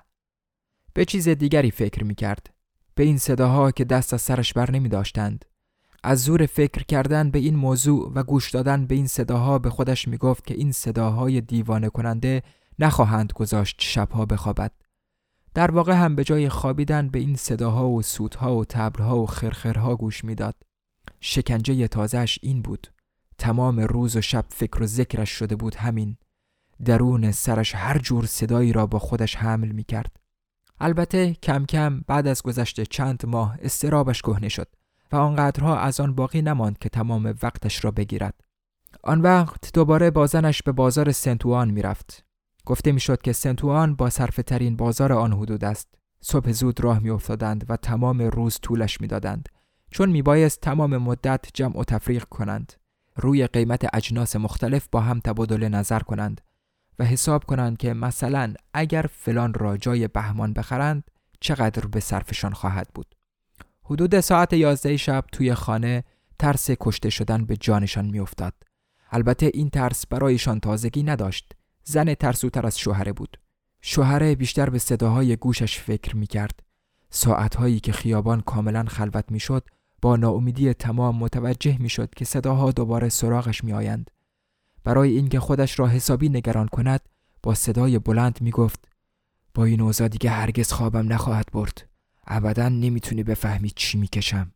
به 0.94 1.06
چیز 1.06 1.30
دیگری 1.30 1.72
فکر 1.72 2.04
می 2.04 2.16
کرد 2.16 2.54
به 2.96 3.04
این 3.04 3.18
صداها 3.18 3.72
که 3.72 3.86
دست 3.86 4.14
از 4.14 4.22
سرش 4.22 4.54
بر 4.54 4.72
نمی 4.72 4.90
داشتند 4.90 5.46
از 6.04 6.24
زور 6.24 6.46
فکر 6.46 6.84
کردن 6.84 7.32
به 7.32 7.40
این 7.40 7.56
موضوع 7.56 8.12
و 8.16 8.24
گوش 8.24 8.52
دادن 8.52 8.86
به 8.86 8.96
این 8.96 9.08
صداها 9.08 9.60
به 9.60 9.70
خودش 9.70 10.08
می 10.08 10.18
گفت 10.18 10.46
که 10.46 10.54
این 10.54 10.72
صداهای 10.72 11.42
دیوانه 11.42 11.90
کننده 11.90 12.44
نخواهند 12.80 13.34
گذاشت 13.34 13.76
شبها 13.80 14.26
بخوابد 14.26 14.72
در 15.54 15.72
واقع 15.72 15.94
هم 15.94 16.16
به 16.16 16.24
جای 16.24 16.50
خوابیدن 16.50 17.10
به 17.10 17.20
این 17.20 17.36
صداها 17.36 17.90
و 17.90 18.02
سودها 18.02 18.56
و 18.56 18.66
تبلها 18.66 19.20
و 19.20 19.26
خرخرها 19.26 19.96
گوش 19.96 20.24
می‌داد 20.24 20.56
شکنجه 21.20 21.88
تازهش 21.88 22.40
این 22.42 22.62
بود 22.62 22.88
تمام 23.38 23.80
روز 23.80 24.16
و 24.16 24.22
شب 24.22 24.46
فکر 24.50 24.84
و 24.84 24.86
ذکرش 24.86 25.30
شده 25.30 25.56
بود 25.56 25.76
همین 25.76 26.18
درون 26.86 27.32
سرش 27.32 27.76
هر 27.76 27.98
جور 27.98 28.26
صدایی 28.26 28.74
را 28.74 28.86
با 28.86 29.00
خودش 29.00 29.36
حمل 29.36 29.68
می 29.68 29.84
کرد. 29.84 30.18
البته 30.80 31.34
کم 31.34 31.66
کم 31.66 32.02
بعد 32.08 32.28
از 32.28 32.44
گذشت 32.44 32.82
چند 32.82 33.26
ماه 33.26 33.58
استرابش 33.62 34.22
کهنه 34.22 34.50
شد 34.50 34.68
و 35.12 35.16
آنقدرها 35.16 35.80
از 35.80 36.00
آن 36.00 36.16
باقی 36.16 36.42
نماند 36.42 36.78
که 36.78 36.90
تمام 36.90 37.36
وقتش 37.44 37.86
را 37.86 37.92
بگیرد. 37.92 38.44
آن 39.04 39.22
وقت 39.22 39.74
دوباره 39.74 40.12
بازنش 40.12 40.62
به 40.62 40.72
بازار 40.72 41.12
سنتوان 41.12 41.70
می 41.70 41.82
رفت. 41.82 42.26
گفته 42.66 42.92
می‌شد 42.92 43.22
که 43.22 43.34
سنتوان 43.34 43.96
با 43.96 44.10
صرف 44.10 44.40
ترین 44.48 44.76
بازار 44.76 45.14
آن 45.14 45.34
حدود 45.34 45.66
است. 45.66 45.88
صبح 46.22 46.52
زود 46.52 46.80
راه 46.80 47.00
می 47.00 47.10
افتادند 47.10 47.66
و 47.70 47.78
تمام 47.78 48.22
روز 48.22 48.60
طولش 48.62 49.02
می‌دادند 49.02 49.50
چون 49.92 50.10
میبایست 50.10 50.62
تمام 50.62 50.98
مدت 50.98 51.46
جمع 51.54 51.80
و 51.80 51.84
تفریق 51.84 52.24
کنند. 52.24 52.74
روی 53.16 53.48
قیمت 53.48 53.96
اجناس 53.96 54.36
مختلف 54.36 54.88
با 54.92 55.02
هم 55.02 55.20
تبادل 55.20 55.68
نظر 55.68 56.00
کنند 56.00 56.42
و 57.00 57.06
حساب 57.06 57.44
کنند 57.44 57.78
که 57.78 57.94
مثلا 57.94 58.54
اگر 58.74 59.06
فلان 59.14 59.54
را 59.54 59.78
جای 59.78 60.08
بهمان 60.08 60.54
بخرند 60.54 61.12
چقدر 61.40 61.88
به 61.88 62.00
صرفشان 62.00 62.54
خواهد 62.54 62.88
بود. 62.96 63.16
حدود 63.84 64.20
ساعت 64.20 64.54
یازده 64.54 64.98
شب 64.98 65.24
توی 65.32 65.54
خانه 65.54 66.04
ترس 66.40 66.70
کشته 66.80 67.10
شدن 67.10 67.46
به 67.46 67.58
جانشان 67.58 68.06
میافتاد. 68.06 68.54
البته 69.12 69.52
این 69.54 69.70
ترس 69.70 70.08
برایشان 70.08 70.60
تازگی 70.60 71.04
نداشت 71.04 71.55
زن 71.86 72.14
ترسوتر 72.14 72.66
از 72.66 72.80
شوهره 72.80 73.14
بود. 73.14 73.38
شوهره 73.82 74.36
بیشتر 74.36 74.70
به 74.70 74.80
صداهای 74.80 75.36
گوشش 75.36 75.80
فکر 75.80 76.16
می 76.16 76.28
کرد 76.28 76.64
ساعتهایی 77.10 77.80
که 77.80 77.92
خیابان 77.92 78.42
کاملا 78.42 78.86
خلوت 78.88 79.32
می 79.32 79.40
شد 79.40 79.68
با 80.02 80.16
ناامیدی 80.16 80.74
تمام 80.74 81.18
متوجه 81.18 81.78
می 81.78 81.90
شد 81.90 82.14
که 82.16 82.26
صداها 82.26 82.72
دوباره 82.72 83.10
سراغش 83.10 83.64
می 83.64 83.74
آیند. 83.74 84.12
برای 84.84 85.16
اینکه 85.16 85.40
خودش 85.40 85.80
را 85.80 85.88
حسابی 85.88 86.30
نگران 86.30 86.68
کند 86.68 87.02
با 87.44 87.54
صدای 87.54 88.00
بلند 88.00 88.42
می 88.42 88.52
گفت 88.52 88.88
با 89.54 89.66
این 89.66 89.82
اوضاع 89.82 90.08
دیگه 90.08 90.30
هرگز 90.30 90.72
خوابم 90.72 91.14
نخواهد 91.14 91.46
برد. 91.54 91.90
ابدا 92.28 92.70
نمی‌تونی 92.70 93.24
بفهمی 93.24 93.72
چی 93.76 93.98
می‌کشم. 93.98 94.52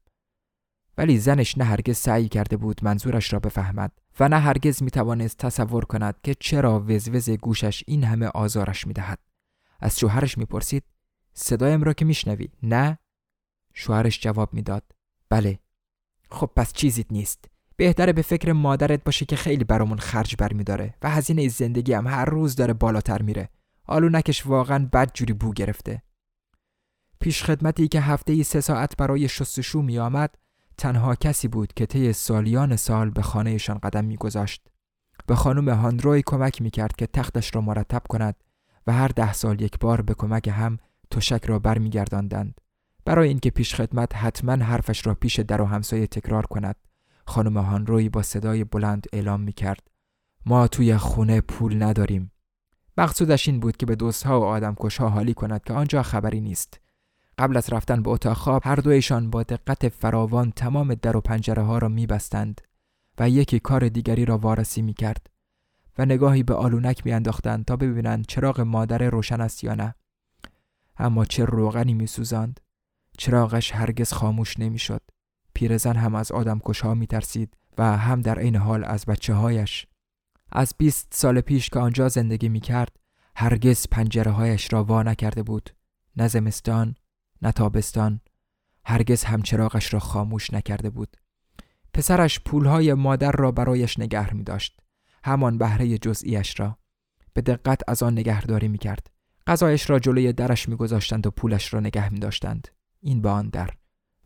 ولی 1.00 1.18
زنش 1.18 1.58
نه 1.58 1.64
هرگز 1.64 1.98
سعی 1.98 2.30
کرده 2.30 2.58
بود 2.58 2.84
منظورش 2.84 3.34
را 3.34 3.40
بفهمد 3.40 3.92
و 4.20 4.30
نه 4.30 4.40
هرگز 4.40 4.84
می 4.84 4.92
توانست 4.92 5.38
تصور 5.38 5.86
کند 5.86 6.16
که 6.24 6.36
چرا 6.40 6.80
وزوز 6.80 7.30
گوشش 7.30 7.84
این 7.88 8.04
همه 8.04 8.28
آزارش 8.28 8.88
می 8.88 8.94
دهد. 8.94 9.20
از 9.80 10.00
شوهرش 10.00 10.38
می‌پرسید 10.38 10.84
صدایم 11.34 11.84
را 11.84 11.94
که 11.94 12.06
میشنوی 12.06 12.50
نه؟ 12.64 12.98
شوهرش 13.74 14.20
جواب 14.20 14.54
می‌داد 14.54 14.84
بله. 15.30 15.60
خب 16.32 16.52
پس 16.56 16.74
چیزیت 16.74 17.12
نیست. 17.12 17.46
بهتره 17.76 18.14
به 18.14 18.22
فکر 18.22 18.52
مادرت 18.52 19.04
باشه 19.04 19.26
که 19.26 19.36
خیلی 19.36 19.64
برامون 19.64 19.98
خرج 19.98 20.36
برمیداره 20.38 20.94
و 21.02 21.10
هزینه 21.10 21.48
زندگی 21.48 21.94
هم 21.94 22.08
هر 22.08 22.26
روز 22.26 22.56
داره 22.56 22.74
بالاتر 22.74 23.22
میره. 23.22 23.50
آلونکش 23.86 24.46
واقعا 24.46 24.90
بد 24.94 25.12
جوری 25.14 25.34
بو 25.34 25.54
گرفته. 25.54 26.02
پیش 27.20 27.44
خدمتی 27.44 27.88
که 27.88 28.02
هفته 28.02 28.34
ای 28.34 28.44
سه 28.44 28.62
ساعت 28.62 28.98
برای 28.98 29.28
شستشو 29.28 29.82
می 29.82 30.00
آمد 30.00 30.36
تنها 30.80 31.16
کسی 31.16 31.48
بود 31.48 31.74
که 31.74 31.86
طی 31.86 32.14
سالیان 32.14 32.76
سال 32.76 33.10
به 33.10 33.22
خانهشان 33.22 33.78
قدم 33.78 34.06
میگذاشت. 34.06 34.68
به 35.28 35.36
خانم 35.36 35.70
هاندروی 35.70 36.22
کمک 36.26 36.62
می 36.62 36.70
کرد 36.70 36.96
که 36.96 37.08
تختش 37.08 37.56
را 37.56 37.62
مرتب 37.62 38.02
کند 38.10 38.36
و 38.88 38.94
هر 38.94 39.08
ده 39.08 39.34
سال 39.34 39.62
یک 39.62 39.80
بار 39.80 40.02
به 40.02 40.14
کمک 40.14 40.48
هم 40.48 40.78
تشک 41.12 41.46
را 41.46 41.60
برمیگرداندند. 41.60 42.62
برای 43.06 43.28
اینکه 43.28 43.50
پیش 43.50 43.76
خدمت 43.76 44.16
حتما 44.16 44.52
حرفش 44.52 45.08
را 45.08 45.14
پیش 45.14 45.40
در 45.40 45.62
و 45.62 45.66
همسایه 45.66 46.08
تکرار 46.08 46.46
کند 46.46 46.76
خانم 47.26 47.58
هانروی 47.58 48.10
با 48.10 48.22
صدای 48.22 48.64
بلند 48.64 49.08
اعلام 49.14 49.42
می 49.42 49.54
کرد 49.54 49.88
ما 50.46 50.68
توی 50.68 50.98
خونه 50.98 51.42
پول 51.42 51.84
نداریم 51.84 52.32
مقصودش 52.98 53.48
این 53.48 53.60
بود 53.60 53.78
که 53.78 53.86
به 53.86 53.96
دوستها 53.96 54.42
و 54.42 54.44
آدمکشها 54.44 55.10
حالی 55.10 55.34
کند 55.34 55.64
که 55.64 55.74
آنجا 55.74 56.04
خبری 56.04 56.42
نیست 56.42 56.80
قبل 57.40 57.58
از 57.58 57.74
رفتن 57.74 58.02
به 58.02 58.10
اتاق 58.10 58.38
خواب 58.38 58.62
هر 58.66 58.76
دویشان 58.76 59.30
با 59.30 59.44
دقت 59.44 59.90
فراوان 59.90 60.52
تمام 60.52 60.94
در 60.94 61.18
و 61.18 61.22
پنجره 61.22 61.64
ها 61.64 61.78
را 61.78 61.88
می 61.88 62.08
بستند 62.08 62.62
و 63.20 63.30
یکی 63.30 63.60
کار 63.60 63.90
دیگری 63.90 64.26
را 64.26 64.38
وارسی 64.38 64.82
می 64.82 64.94
کرد 64.94 65.28
و 65.98 66.06
نگاهی 66.06 66.44
به 66.44 66.54
آلونک 66.54 67.06
می 67.06 67.12
انداختند 67.12 67.66
تا 67.66 67.76
ببینند 67.76 68.26
چراغ 68.26 68.62
مادر 68.62 69.10
روشن 69.10 69.42
است 69.42 69.64
یا 69.64 69.76
نه. 69.76 69.96
اما 70.98 71.26
چه 71.26 71.46
روغنی 71.46 71.94
می 71.94 72.08
سوزند 72.08 72.60
چراغش 73.18 73.72
هرگز 73.72 74.14
خاموش 74.14 74.60
نمی 74.60 74.80
شد 74.80 75.02
پیرزن 75.54 75.96
هم 75.96 76.16
از 76.16 76.32
آدم 76.32 76.62
ها 76.84 76.94
می 76.94 77.08
ترسید 77.08 77.58
و 77.78 77.98
هم 77.98 78.22
در 78.22 78.40
این 78.40 78.56
حال 78.56 78.84
از 78.84 79.06
بچه 79.06 79.34
هایش 79.34 79.88
از 80.52 80.74
بیست 80.78 81.08
سال 81.12 81.42
پیش 81.42 81.70
که 81.70 81.80
آنجا 81.80 82.10
زندگی 82.10 82.50
می 82.50 82.60
کرد 82.60 83.00
هرگز 83.36 83.88
پنجره 83.92 84.32
هایش 84.32 84.74
را 84.74 84.84
وا 84.84 85.04
نکرده 85.04 85.44
بود. 85.44 85.70
نه 86.18 86.28
زمستان 86.28 86.96
نه 87.42 87.52
تابستان. 87.52 88.22
هرگز 88.86 89.24
همچراغش 89.24 89.94
را 89.94 90.00
خاموش 90.00 90.54
نکرده 90.54 90.90
بود. 90.90 91.18
پسرش 91.94 92.40
پولهای 92.40 92.94
مادر 92.94 93.32
را 93.32 93.52
برایش 93.52 94.00
نگه 94.00 94.34
می 94.34 94.44
داشت 94.44 94.80
همان 95.24 95.58
بهره 95.58 95.98
جزئیش 95.98 96.60
را. 96.60 96.78
به 97.34 97.42
دقت 97.42 97.82
از 97.88 98.04
آن 98.04 98.14
نگهداری 98.14 98.68
می 98.68 98.78
کرد 98.78 99.10
غذایش 99.48 99.90
را 99.90 100.00
جلوی 100.00 100.34
درش 100.34 100.70
می 100.70 100.76
گذاشتند 100.76 101.28
و 101.28 101.32
پولش 101.32 101.74
را 101.74 101.80
نگه 101.80 102.10
می 102.14 102.20
داشتند 102.20 102.68
این 103.02 103.22
به 103.22 103.30
آن 103.30 103.50
در. 103.50 103.70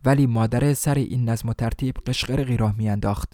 ولی 0.04 0.26
مادر 0.26 0.74
سر 0.74 0.94
این 0.94 1.28
نظم 1.28 1.48
و 1.48 1.52
ترتیب 1.52 1.94
قشقرقی 2.06 2.56
راه 2.56 2.76
میانداخت 2.76 3.32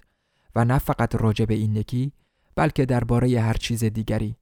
و 0.55 0.65
نه 0.65 0.79
فقط 0.79 1.15
راجع 1.15 1.45
به 1.45 1.55
این 1.55 1.77
یکی 1.77 2.13
بلکه 2.55 2.87
درباره 2.87 3.41
هر 3.41 3.55
چیز 3.55 3.85
دیگری. 3.85 4.37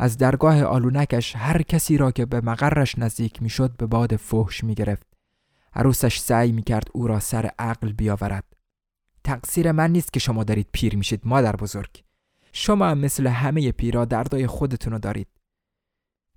از 0.00 0.18
درگاه 0.18 0.62
آلونکش 0.62 1.36
هر 1.36 1.62
کسی 1.62 1.96
را 1.96 2.10
که 2.10 2.26
به 2.26 2.40
مقرش 2.40 2.98
نزدیک 2.98 3.42
می‌شد 3.42 3.76
به 3.76 3.86
باد 3.86 4.16
فحش 4.16 4.64
می‌گرفت. 4.64 5.06
عروسش 5.74 6.18
سعی 6.18 6.52
می‌کرد 6.52 6.88
او 6.92 7.06
را 7.06 7.20
سر 7.20 7.50
عقل 7.58 7.92
بیاورد. 7.92 8.44
تقصیر 9.24 9.72
من 9.72 9.90
نیست 9.90 10.12
که 10.12 10.20
شما 10.20 10.44
دارید 10.44 10.68
پیر 10.72 10.96
میشید 10.96 11.20
مادر 11.24 11.56
بزرگ. 11.56 12.04
شما 12.52 12.86
هم 12.86 12.98
مثل 12.98 13.26
همه 13.26 13.72
پیرا 13.72 14.04
دردای 14.04 14.46
خودتونو 14.46 14.98
دارید. 14.98 15.28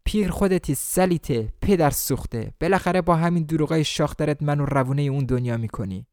پیر 0.06 0.32
خودتی 0.32 0.76
سلیته 0.76 1.54
پدر 1.62 1.90
سوخته. 1.90 2.54
بالاخره 2.60 3.02
با 3.02 3.16
همین 3.16 3.44
دروغای 3.44 3.84
شاخترت 3.84 4.44
منو 4.44 4.66
روونه 4.66 5.02
اون 5.02 5.26
دنیا 5.26 5.58
می‌کنی. 5.58 6.08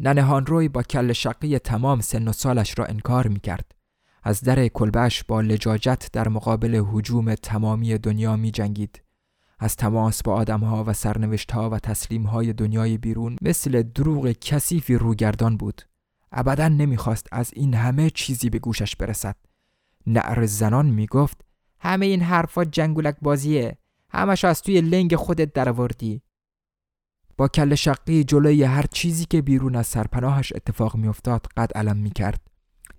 ننهان 0.00 0.46
روی 0.46 0.68
با 0.68 0.82
کل 0.82 1.12
شقی 1.12 1.58
تمام 1.58 2.00
سن 2.00 2.28
و 2.28 2.32
سالش 2.32 2.78
را 2.78 2.84
انکار 2.84 3.28
می‌کرد. 3.28 3.71
از 4.22 4.40
در 4.40 4.68
کلبش 4.68 5.24
با 5.24 5.40
لجاجت 5.40 6.08
در 6.12 6.28
مقابل 6.28 6.84
حجوم 6.92 7.34
تمامی 7.34 7.98
دنیا 7.98 8.36
می 8.36 8.50
جنگید. 8.50 9.02
از 9.58 9.76
تماس 9.76 10.22
با 10.22 10.34
آدمها 10.34 10.84
و 10.84 10.92
سرنوشتها 10.92 11.70
و 11.70 11.78
تسلیمهای 11.78 12.52
دنیای 12.52 12.98
بیرون 12.98 13.36
مثل 13.42 13.82
دروغ 13.82 14.32
کثیفی 14.32 14.94
روگردان 14.94 15.56
بود. 15.56 15.82
ابدا 16.32 16.68
نمی‌خواست 16.68 17.26
از 17.32 17.50
این 17.56 17.74
همه 17.74 18.10
چیزی 18.10 18.50
به 18.50 18.58
گوشش 18.58 18.96
برسد. 18.96 19.36
نعر 20.06 20.46
زنان 20.46 20.86
می‌گفت 20.86 21.44
همه 21.80 22.06
این 22.06 22.22
حرفا 22.22 22.64
جنگولک 22.64 23.16
بازیه 23.22 23.78
همش 24.10 24.44
از 24.44 24.62
توی 24.62 24.80
لنگ 24.80 25.16
خودت 25.16 25.52
درآوردی 25.52 26.22
با 27.36 27.48
کل 27.48 27.74
شقی 27.74 28.24
جلوی 28.24 28.62
هر 28.62 28.86
چیزی 28.92 29.24
که 29.24 29.42
بیرون 29.42 29.76
از 29.76 29.86
سرپناهش 29.86 30.52
اتفاق 30.56 30.96
میافتاد 30.96 31.46
قد 31.56 31.72
علم 31.74 31.96
می‌کرد 31.96 32.51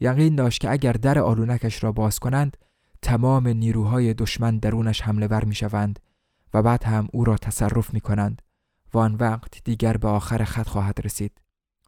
یقین 0.04 0.36
داشت 0.36 0.62
که 0.62 0.72
اگر 0.72 0.94
در 0.94 1.20
آلونکش 1.20 1.84
را 1.84 1.92
باز 1.92 2.20
کنند 2.20 2.58
تمام 3.02 3.48
نیروهای 3.48 4.14
دشمن 4.14 4.58
درونش 4.58 5.02
حمله 5.02 5.28
ور 5.28 5.44
می‌شوند 5.46 6.00
و 6.54 6.62
بعد 6.62 6.84
هم 6.84 7.08
او 7.14 7.24
را 7.24 7.38
تصرف 7.38 7.94
می 7.94 8.02
کنند 8.02 8.42
و 8.94 8.98
آن 8.98 9.16
وقت 9.16 9.64
دیگر 9.64 9.98
به 9.98 10.08
آخر 10.08 10.44
خط 10.44 10.68
خواهد 10.68 11.00
رسید. 11.04 11.42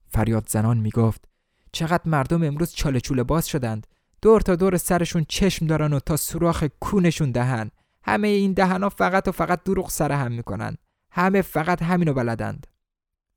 فریاد 0.08 0.50
زنان 0.50 0.78
می 0.78 0.90
گفت 0.90 1.26
چقدر 1.72 2.04
مردم 2.06 2.44
امروز 2.44 2.74
چاله 2.74 3.00
چوله 3.00 3.24
باز 3.24 3.48
شدند. 3.48 3.88
دور 4.22 4.42
تا 4.42 4.56
دور 4.56 4.78
سرشون 4.78 5.26
چشم 5.30 5.68
دارن 5.68 5.94
و 5.94 6.00
تا 6.00 6.18
سوراخ 6.18 6.64
کونشون 6.80 7.32
دهن. 7.32 7.72
همه 8.04 8.28
این 8.28 8.54
دهنا 8.54 8.90
فقط 8.90 9.28
و 9.28 9.32
فقط 9.32 9.64
دروغ 9.64 9.90
سر 9.90 10.12
هم 10.12 10.32
می‌کنن. 10.32 10.78
همه 11.12 11.42
فقط 11.42 11.82
همینو 11.82 12.14
بلدند. 12.14 12.68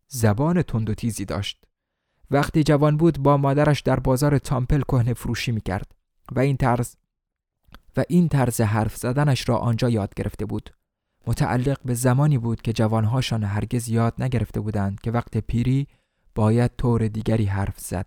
زبان 0.09 0.63
تند 0.63 0.91
و 0.91 0.95
تیزی 0.95 1.25
داشت. 1.25 1.68
وقتی 2.31 2.63
جوان 2.63 2.97
بود 2.97 3.19
با 3.19 3.37
مادرش 3.37 3.81
در 3.81 4.01
بازار 4.01 4.39
تامپل 4.39 4.81
کهنه 4.81 5.15
فروشی 5.15 5.53
می‌کرد 5.53 5.95
و 6.33 6.41
این 6.41 6.57
طرز 6.57 6.97
و 7.97 8.05
این 8.09 8.29
طرز 8.29 8.61
حرف 8.61 8.97
زدنش 8.97 9.49
را 9.49 9.57
آنجا 9.57 9.89
یاد 9.89 10.15
گرفته 10.15 10.47
بود. 10.47 10.71
متعلق 11.27 11.79
به 11.85 11.95
زمانی 11.95 12.39
بود 12.39 12.63
که 12.63 12.73
جوانهاشان 12.73 13.45
هرگز 13.45 13.89
یاد 13.89 14.23
نگرفته 14.23 14.61
بودند 14.61 15.01
که 15.01 15.11
وقت 15.11 15.39
پیری 15.39 15.87
باید 16.35 16.71
طور 16.79 17.09
دیگری 17.09 17.45
حرف 17.45 17.81
زد. 17.81 18.07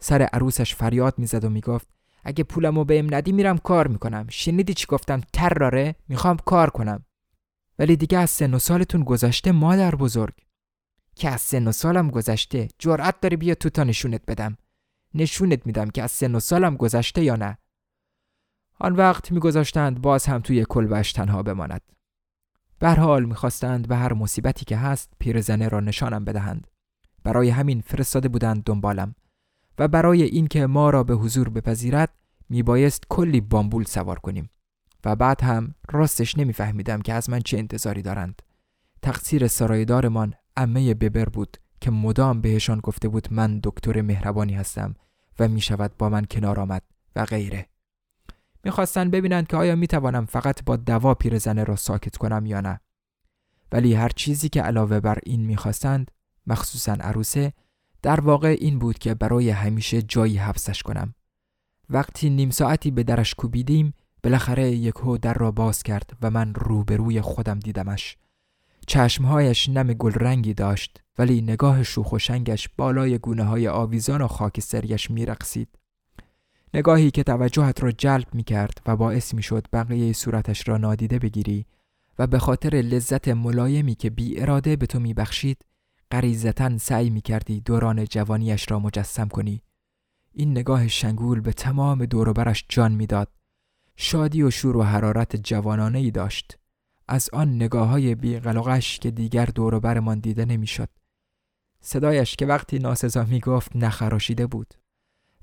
سر 0.00 0.22
عروسش 0.22 0.74
فریاد 0.74 1.14
می‌زد 1.18 1.44
و 1.44 1.50
می‌گفت 1.50 1.88
اگه 2.24 2.44
پولمو 2.44 2.84
بهم 2.84 3.14
ندی 3.14 3.32
میرم 3.32 3.58
کار 3.58 3.86
می‌کنم. 3.86 4.26
شنیدی 4.28 4.74
چی 4.74 4.86
گفتم؟ 4.88 5.20
تراره. 5.32 5.94
می‌خوام 6.08 6.36
کار 6.36 6.70
کنم. 6.70 7.04
ولی 7.78 7.96
دیگه 7.96 8.18
از 8.18 8.30
سن 8.30 8.54
و 8.54 8.58
سالتون 8.58 9.04
گذشته 9.04 9.52
مادر 9.52 9.94
بزرگ. 9.94 10.34
که 11.20 11.30
از 11.30 11.40
سن 11.40 11.68
و 11.68 11.72
سالم 11.72 12.10
گذشته 12.10 12.68
جرأت 12.78 13.20
داری 13.20 13.36
بیا 13.36 13.54
تو 13.54 13.70
تا 13.70 13.84
نشونت 13.84 14.22
بدم. 14.26 14.56
نشونت 15.14 15.66
میدم 15.66 15.90
که 15.90 16.02
از 16.02 16.10
سن 16.10 16.34
و 16.34 16.40
سالم 16.40 16.76
گذشته 16.76 17.24
یا 17.24 17.36
نه. 17.36 17.58
آن 18.78 18.96
وقت 18.96 19.32
میگذاشتند 19.32 20.00
باز 20.00 20.26
هم 20.26 20.40
توی 20.40 20.66
کلبش 20.68 21.12
تنها 21.12 21.42
بماند. 21.42 21.82
به 22.78 22.90
حال 22.90 23.24
می‌خواستند 23.24 23.88
به 23.88 23.96
هر 23.96 24.12
مصیبتی 24.12 24.64
که 24.64 24.76
هست 24.76 25.12
پیرزنه 25.18 25.68
را 25.68 25.80
نشانم 25.80 26.24
بدهند. 26.24 26.66
برای 27.24 27.48
همین 27.48 27.80
فرستاده 27.80 28.28
بودند 28.28 28.64
دنبالم 28.64 29.14
و 29.78 29.88
برای 29.88 30.22
اینکه 30.22 30.66
ما 30.66 30.90
را 30.90 31.04
به 31.04 31.14
حضور 31.14 31.48
بپذیرد 31.48 32.14
میبایست 32.48 33.04
کلی 33.08 33.40
بامبول 33.40 33.84
سوار 33.84 34.18
کنیم 34.18 34.50
و 35.04 35.16
بعد 35.16 35.42
هم 35.42 35.74
راستش 35.88 36.38
نمیفهمیدم 36.38 37.02
که 37.02 37.12
از 37.12 37.30
من 37.30 37.40
چه 37.40 37.58
انتظاری 37.58 38.02
دارند. 38.02 38.42
تقصیر 39.02 39.48
سرایدارمان 39.48 40.34
امه 40.56 40.94
ببر 40.94 41.28
بود 41.28 41.56
که 41.80 41.90
مدام 41.90 42.40
بهشان 42.40 42.80
گفته 42.80 43.08
بود 43.08 43.28
من 43.30 43.60
دکتر 43.62 44.02
مهربانی 44.02 44.54
هستم 44.54 44.94
و 45.38 45.48
می‌شود 45.48 45.96
با 45.98 46.08
من 46.08 46.24
کنار 46.24 46.60
آمد 46.60 46.82
و 47.16 47.24
غیره. 47.24 47.66
می‌خواستند 48.64 49.10
ببینند 49.10 49.46
که 49.46 49.56
آیا 49.56 49.76
می‌توانم 49.76 50.26
فقط 50.26 50.64
با 50.64 50.76
دوا 50.76 51.14
پیرزنه 51.14 51.64
را 51.64 51.76
ساکت 51.76 52.16
کنم 52.16 52.46
یا 52.46 52.60
نه. 52.60 52.80
ولی 53.72 53.94
هر 53.94 54.08
چیزی 54.08 54.48
که 54.48 54.62
علاوه 54.62 55.00
بر 55.00 55.18
این 55.22 55.40
می‌خواستند 55.40 56.10
مخصوصا 56.46 56.92
عروسه 56.92 57.52
در 58.02 58.20
واقع 58.20 58.56
این 58.60 58.78
بود 58.78 58.98
که 58.98 59.14
برای 59.14 59.50
همیشه 59.50 60.02
جایی 60.02 60.36
حبسش 60.36 60.82
کنم. 60.82 61.14
وقتی 61.90 62.30
نیم 62.30 62.50
ساعتی 62.50 62.90
به 62.90 63.02
درش 63.02 63.34
کوبیدیم 63.34 63.94
بالاخره 64.22 64.70
یکهو 64.70 65.18
در 65.18 65.34
را 65.34 65.50
باز 65.50 65.82
کرد 65.82 66.16
و 66.22 66.30
من 66.30 66.54
روبروی 66.54 67.20
خودم 67.20 67.58
دیدمش. 67.58 68.16
چشمهایش 68.90 69.68
نم 69.68 69.92
گل 69.92 70.12
رنگی 70.12 70.54
داشت 70.54 71.02
ولی 71.18 71.42
نگاه 71.42 71.82
شوخ 71.82 72.12
و 72.12 72.18
شنگش 72.18 72.68
بالای 72.76 73.18
گونه 73.18 73.44
های 73.44 73.68
آویزان 73.68 74.22
و 74.22 74.26
خاکستریش 74.26 75.10
میرقصید. 75.10 75.68
نگاهی 76.74 77.10
که 77.10 77.22
توجهت 77.22 77.82
را 77.82 77.92
جلب 77.92 78.26
می 78.32 78.44
کرد 78.44 78.82
و 78.86 78.96
باعث 78.96 79.34
می 79.34 79.42
شد 79.42 79.66
بقیه 79.72 80.12
صورتش 80.12 80.68
را 80.68 80.76
نادیده 80.76 81.18
بگیری 81.18 81.66
و 82.18 82.26
به 82.26 82.38
خاطر 82.38 82.68
لذت 82.68 83.28
ملایمی 83.28 83.94
که 83.94 84.10
بی 84.10 84.40
اراده 84.40 84.76
به 84.76 84.86
تو 84.86 85.00
می 85.00 85.14
بخشید 85.14 85.64
سعی 86.78 87.10
می 87.10 87.20
کردی 87.20 87.60
دوران 87.60 88.04
جوانیش 88.04 88.70
را 88.70 88.78
مجسم 88.78 89.28
کنی. 89.28 89.62
این 90.32 90.50
نگاه 90.50 90.88
شنگول 90.88 91.40
به 91.40 91.52
تمام 91.52 92.06
دوروبرش 92.06 92.64
جان 92.68 92.92
می‌داد. 92.92 93.28
شادی 93.96 94.42
و 94.42 94.50
شور 94.50 94.76
و 94.76 94.82
حرارت 94.82 95.36
جوانانه 95.36 95.98
ای 95.98 96.10
داشت. 96.10 96.59
از 97.10 97.30
آن 97.32 97.54
نگاه 97.54 97.88
های 97.88 98.40
که 99.00 99.10
دیگر 99.10 99.46
دور 99.46 99.80
برمان 99.80 100.18
دیده 100.18 100.44
نمی‌شد. 100.44 100.88
صدایش 101.80 102.36
که 102.36 102.46
وقتی 102.46 102.78
ناسزا 102.78 103.24
می 103.24 103.40
گفت 103.40 103.76
نخراشیده 103.76 104.46
بود 104.46 104.74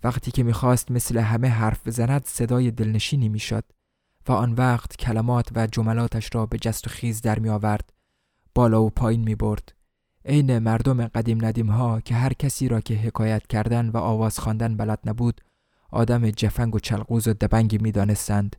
وقتی 0.04 0.32
که 0.32 0.44
می‌خواست 0.44 0.92
مثل 0.92 1.18
همه 1.18 1.48
حرف 1.48 1.88
بزند 1.88 2.26
صدای 2.26 2.72
دلنشینی 2.72 3.30
می‌شد 3.30 3.64
و 4.28 4.32
آن 4.32 4.54
وقت 4.54 4.96
کلمات 4.96 5.50
و 5.56 5.68
جملاتش 5.68 6.30
را 6.34 6.46
به 6.46 6.58
جست 6.58 6.88
و 6.88 6.90
خیز 6.90 7.22
در 7.22 7.40
می 7.40 7.50
آورد 7.50 7.94
بالا 8.56 8.84
و 8.84 8.90
پایین 8.90 9.22
می 9.22 9.36
برد 9.36 9.74
عین 10.26 10.60
مردم 10.60 11.08
قدیم 11.08 11.46
ندیم 11.46 11.72
ها 11.72 12.02
که 12.02 12.16
هر 12.16 12.34
کسی 12.34 12.68
را 12.68 12.82
که 12.82 12.96
حکایت 12.96 13.48
کردن 13.48 13.90
و 13.90 13.98
آواز 13.98 14.40
خواندن 14.40 14.78
بلد 14.78 15.00
نبود 15.06 15.42
آدم 15.92 16.30
جفنگ 16.30 16.76
و 16.76 16.80
چلقوز 16.80 17.28
و 17.28 17.34
دبنگی 17.34 17.78
می 17.78 17.92
دانستند 17.92 18.56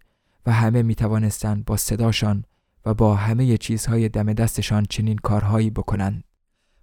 و 0.47 0.53
همه 0.53 0.83
می 0.83 0.94
توانستند 0.94 1.64
با 1.64 1.77
صداشان 1.77 2.44
و 2.85 2.95
با 2.95 3.14
همه 3.14 3.57
چیزهای 3.57 4.09
دم 4.09 4.33
دستشان 4.33 4.87
چنین 4.91 5.17
کارهایی 5.17 5.71
بکنند. 5.71 6.25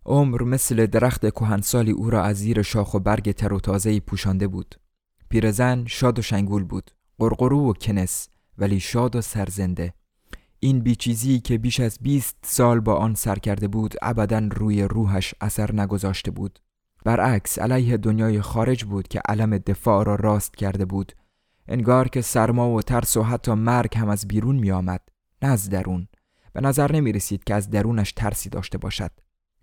عمر 0.05 0.43
مثل 0.43 0.85
درخت 0.85 1.29
کهنسالی 1.29 1.91
او 1.91 2.09
را 2.09 2.23
از 2.23 2.37
زیر 2.37 2.61
شاخ 2.61 2.93
و 2.93 2.99
برگ 2.99 3.31
تر 3.31 3.53
و 3.53 3.59
تازهی 3.59 3.99
پوشانده 3.99 4.47
بود. 4.47 4.75
پیرزن 5.29 5.85
شاد 5.87 6.19
و 6.19 6.21
شنگول 6.21 6.63
بود. 6.63 6.91
قرقرو 7.19 7.69
و 7.69 7.73
کنس 7.73 8.29
ولی 8.57 8.79
شاد 8.79 9.15
و 9.15 9.21
سرزنده. 9.21 9.93
این 10.59 10.79
بیچیزی 10.79 11.39
که 11.39 11.57
بیش 11.57 11.79
از 11.79 11.97
بیست 12.01 12.37
سال 12.43 12.79
با 12.79 12.95
آن 12.95 13.13
سر 13.13 13.35
کرده 13.35 13.67
بود 13.67 13.95
ابدا 14.01 14.49
روی 14.51 14.83
روحش 14.83 15.35
اثر 15.41 15.73
نگذاشته 15.73 16.31
بود. 16.31 16.59
برعکس 17.05 17.59
علیه 17.59 17.97
دنیای 17.97 18.41
خارج 18.41 18.83
بود 18.83 19.07
که 19.07 19.21
علم 19.29 19.57
دفاع 19.57 20.03
را 20.03 20.15
راست 20.15 20.55
کرده 20.55 20.85
بود. 20.85 21.11
انگار 21.67 22.07
که 22.07 22.21
سرما 22.21 22.71
و 22.71 22.81
ترس 22.81 23.17
و 23.17 23.23
حتی 23.23 23.53
مرگ 23.53 23.97
هم 23.97 24.09
از 24.09 24.27
بیرون 24.27 24.55
می 24.55 24.71
آمد. 24.71 25.01
نه 25.45 25.51
از 25.51 25.69
درون. 25.69 26.07
به 26.53 26.61
نظر 26.61 26.91
نمی 26.91 27.11
رسید 27.11 27.43
که 27.43 27.55
از 27.55 27.69
درونش 27.69 28.11
ترسی 28.11 28.49
داشته 28.49 28.77
باشد. 28.77 29.11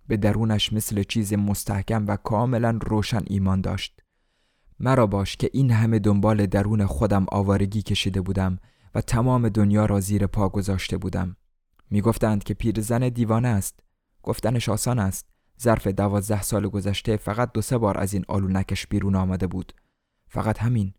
به 0.07 0.17
درونش 0.17 0.73
مثل 0.73 1.03
چیز 1.03 1.33
مستحکم 1.33 2.07
و 2.07 2.15
کاملا 2.15 2.79
روشن 2.81 3.21
ایمان 3.27 3.61
داشت. 3.61 4.01
مرا 4.79 5.07
باش 5.07 5.35
که 5.35 5.49
این 5.53 5.71
همه 5.71 5.99
دنبال 5.99 6.45
درون 6.45 6.85
خودم 6.85 7.25
آوارگی 7.31 7.81
کشیده 7.81 8.21
بودم 8.21 8.59
و 8.95 9.01
تمام 9.01 9.49
دنیا 9.49 9.85
را 9.85 9.99
زیر 9.99 10.27
پا 10.27 10.49
گذاشته 10.49 10.97
بودم. 10.97 11.35
می‌گفتند 11.89 12.43
که 12.43 12.53
پیرزن 12.53 13.09
دیوانه 13.09 13.47
است. 13.47 13.79
گفتنش 14.23 14.69
آسان 14.69 14.99
است. 14.99 15.25
ظرف 15.61 15.87
دوازده 15.87 16.41
سال 16.41 16.67
گذشته 16.67 17.17
فقط 17.17 17.51
دو 17.51 17.61
سه 17.61 17.77
بار 17.77 17.97
از 17.97 18.13
این 18.13 18.25
آلونکش 18.27 18.87
بیرون 18.87 19.15
آمده 19.15 19.47
بود. 19.47 19.73
فقط 20.27 20.59
همین. 20.59 20.93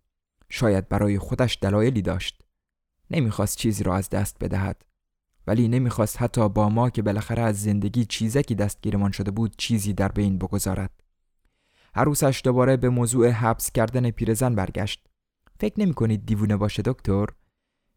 شاید 0.49 0.89
برای 0.89 1.19
خودش 1.19 1.59
دلایلی 1.61 2.03
داشت. 2.03 2.44
نمی‌خواست 3.11 3.59
چیزی 3.59 3.85
را 3.85 3.97
از 3.97 4.11
دست 4.11 4.37
بدهد. 4.41 4.85
ولی 5.47 5.69
نمی‌خواست 5.69 6.23
حتی 6.23 6.49
با 6.49 6.69
ما 6.69 6.91
که 6.91 7.03
بالاخره 7.03 7.43
از 7.43 7.63
زندگی 7.63 8.05
چیزکی 8.05 8.55
دستگیرمان 8.55 9.11
شده 9.11 9.31
بود 9.31 9.55
چیزی 9.59 9.93
در 9.93 10.09
بین 10.09 10.39
بگذارد. 10.39 10.91
عروسش 11.95 12.41
دوباره 12.45 12.77
به 12.77 12.89
موضوع 12.89 13.29
حبس 13.29 13.73
کردن 13.73 14.11
پیرزن 14.11 14.55
برگشت. 14.55 15.07
فکر 15.61 15.81
نمی 15.81 15.95
کنید 15.95 16.27
دیوونه 16.27 16.57
باشه 16.57 16.83
دکتر؟ 16.83 17.27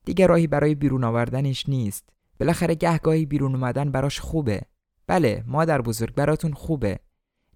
دیگه 0.05 0.27
راهی 0.27 0.47
برای 0.47 0.75
بیرون 0.75 1.03
آوردنش 1.03 1.69
نیست. 1.69 2.09
بالاخره 2.39 2.75
گهگاهی 2.75 3.25
بیرون 3.25 3.55
اومدن 3.55 3.91
براش 3.91 4.19
خوبه. 4.19 4.61
بله 5.07 5.43
مادر 5.47 5.81
بزرگ 5.81 6.15
براتون 6.15 6.53
خوبه. 6.53 6.99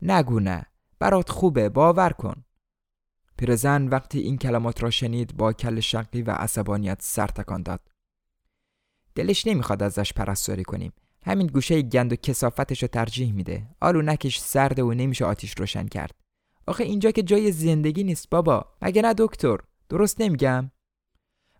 نگو 0.01 0.39
نه 0.39 0.65
برات 0.99 1.29
خوبه 1.29 1.69
باور 1.69 2.09
کن. 2.09 2.43
پیرزن 3.41 3.87
وقتی 3.87 4.19
این 4.19 4.37
کلمات 4.37 4.83
را 4.83 4.89
شنید 4.89 5.37
با 5.37 5.53
کل 5.53 5.79
شقی 5.79 6.21
و 6.21 6.31
عصبانیت 6.31 6.97
سر 7.01 7.27
تکان 7.27 7.63
داد. 7.63 7.79
دلش 9.15 9.47
نمی‌خواد 9.47 9.83
ازش 9.83 10.13
پرستاری 10.13 10.63
کنیم. 10.63 10.93
همین 11.25 11.47
گوشه 11.47 11.81
گند 11.81 12.13
و 12.13 12.15
کسافتش 12.15 12.81
رو 12.81 12.87
ترجیح 12.87 13.33
میده. 13.33 13.67
آلونکش 13.79 14.39
سرده 14.39 14.83
و 14.83 14.93
نمیشه 14.93 15.25
آتیش 15.25 15.53
روشن 15.57 15.87
کرد. 15.87 16.15
آخه 16.67 16.83
اینجا 16.83 17.11
که 17.11 17.23
جای 17.23 17.51
زندگی 17.51 18.03
نیست 18.03 18.29
بابا. 18.29 18.65
مگه 18.81 19.01
نه 19.01 19.13
دکتر؟ 19.17 19.57
درست 19.89 20.21
نمیگم؟ 20.21 20.71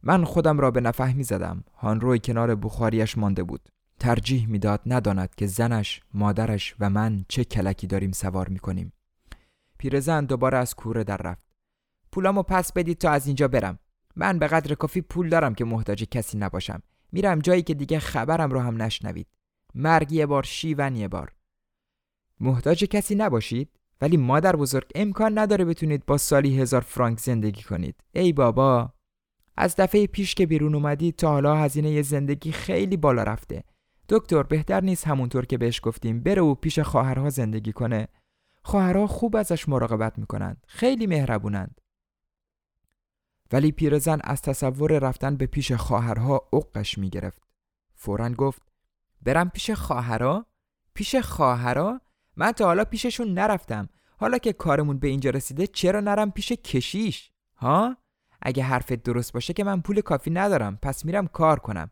من 0.04 0.24
خودم 0.24 0.60
را 0.60 0.72
به 0.72 0.82
نفهمی 0.82 1.24
زدم. 1.24 1.64
هانروی 1.78 2.20
کنار 2.20 2.56
بخاریش 2.56 3.18
مانده 3.18 3.44
بود. 3.44 3.70
ترجیح 4.00 4.48
می‌داد 4.48 4.82
نداند 4.86 5.36
که 5.36 5.48
زنش 5.48 6.02
مادرش 6.14 6.76
و 6.80 6.90
من 6.90 7.26
چه 7.28 7.44
کلکی 7.44 7.88
داریم 7.88 8.12
سوار 8.12 8.50
می‌کنیم. 8.50 8.94
پیرزن 9.78 10.26
دوباره 10.26 10.58
از 10.58 10.76
کوره 10.76 11.04
در 11.04 11.18
رفت. 11.18 11.51
پولامو 12.12 12.44
پس 12.44 12.74
بدید 12.74 12.98
تا 12.98 13.10
از 13.10 13.28
اینجا 13.28 13.48
برم. 13.48 13.80
من 14.16 14.40
به 14.40 14.48
قدر 14.48 14.76
کافی 14.76 15.02
پول 15.02 15.30
دارم 15.30 15.56
که 15.56 15.66
محتاج 15.66 16.04
کسی 16.04 16.38
نباشم. 16.38 16.82
میرم 17.12 17.40
جایی 17.40 17.62
که 17.62 17.74
دیگه 17.74 18.00
خبرم 18.00 18.52
رو 18.52 18.60
هم 18.60 18.82
نشنوید. 18.82 19.28
مرگ 19.76 20.12
یه 20.12 20.26
بار 20.26 20.44
شیون 20.44 20.96
یه 20.96 21.08
بار. 21.08 21.32
محتاج 22.40 22.84
کسی 22.84 23.16
نباشید؟ 23.16 23.70
ولی 24.02 24.18
مادر 24.18 24.56
بزرگ 24.56 24.92
امکان 24.96 25.38
نداره 25.38 25.66
بتونید 25.66 26.06
با 26.06 26.18
سالی 26.18 26.60
هزار 26.60 26.82
فرانک 26.82 27.20
زندگی 27.20 27.64
کنید. 27.64 27.96
ای 28.14 28.34
بابا! 28.34 28.94
از 29.58 29.76
دفعه 29.76 30.08
پیش 30.08 30.36
که 30.36 30.46
بیرون 30.46 30.76
اومدید 30.76 31.16
تا 31.16 31.30
حالا 31.30 31.56
هزینه 31.56 32.02
زندگی 32.02 32.52
خیلی 32.52 32.98
بالا 32.98 33.24
رفته. 33.24 33.64
دکتر 34.10 34.44
بهتر 34.44 34.82
نیست 34.82 35.08
همونطور 35.08 35.46
که 35.46 35.58
بهش 35.58 35.80
گفتیم 35.84 36.24
بره 36.24 36.42
و 36.42 36.56
پیش 36.56 36.80
خواهرها 36.80 37.30
زندگی 37.30 37.72
کنه. 37.72 38.08
خواهرها 38.64 39.08
خوب 39.08 39.36
ازش 39.36 39.70
مراقبت 39.70 40.20
می‌کنند. 40.20 40.66
خیلی 40.68 41.08
مهربونند. 41.08 41.82
ولی 43.52 43.72
پیرزن 43.72 44.20
از 44.24 44.42
تصور 44.42 45.00
رفتن 45.00 45.36
به 45.36 45.46
پیش 45.46 45.72
خواهرها 45.72 46.50
اقش 46.54 46.98
می 46.98 47.10
گرفت. 47.10 47.42
فورا 47.96 48.30
گفت 48.30 48.62
برم 49.22 49.50
پیش 49.50 49.72
خواهرها؟ 49.72 50.46
پیش 50.94 51.16
خواهرها؟ 51.16 52.02
من 52.36 52.52
تا 52.52 52.66
حالا 52.66 52.86
پیششون 52.86 53.34
نرفتم. 53.34 53.90
حالا 54.18 54.38
که 54.38 54.54
کارمون 54.54 55.00
به 55.00 55.08
اینجا 55.08 55.30
رسیده 55.30 55.68
چرا 55.68 56.00
نرم 56.00 56.32
پیش 56.32 56.52
کشیش؟ 56.52 57.32
ها؟ 57.56 57.98
اگه 58.42 58.64
حرفت 58.64 58.94
درست 58.94 59.34
باشه 59.34 59.54
که 59.54 59.64
من 59.64 59.82
پول 59.82 60.02
کافی 60.02 60.32
ندارم 60.32 60.80
پس 60.82 61.06
میرم 61.06 61.28
کار 61.28 61.60
کنم. 61.60 61.92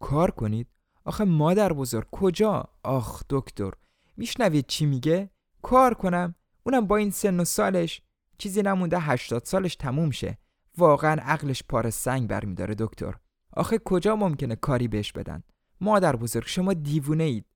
کار 0.00 0.30
کنید؟ 0.30 0.66
آخه 1.04 1.24
مادر 1.24 1.72
بزرگ 1.72 2.06
کجا؟ 2.10 2.68
آخ 2.82 3.22
دکتر 3.30 3.70
میشنوید 4.16 4.66
چی 4.66 4.86
میگه؟ 4.86 5.30
کار 5.62 5.94
کنم؟ 5.94 6.34
اونم 6.62 6.86
با 6.86 6.96
این 6.96 7.10
سن 7.10 7.40
و 7.40 7.44
سالش 7.44 8.02
چیزی 8.38 8.62
نمونده 8.62 8.98
هشتاد 8.98 9.44
سالش 9.44 9.76
تموم 9.76 10.10
شه. 10.10 10.38
واقعا 10.78 11.22
عقلش 11.22 11.62
پار 11.62 11.90
سنگ 11.90 12.28
برمیداره 12.28 12.74
دکتر. 12.78 13.14
آخه 13.52 13.78
کجا 13.78 14.16
ممکنه 14.16 14.56
کاری 14.56 14.88
بهش 14.88 15.12
بدن؟ 15.12 15.42
مادر 15.80 16.16
بزرگ 16.16 16.46
شما 16.46 16.72
دیوونه 16.72 17.24
اید 17.24 17.46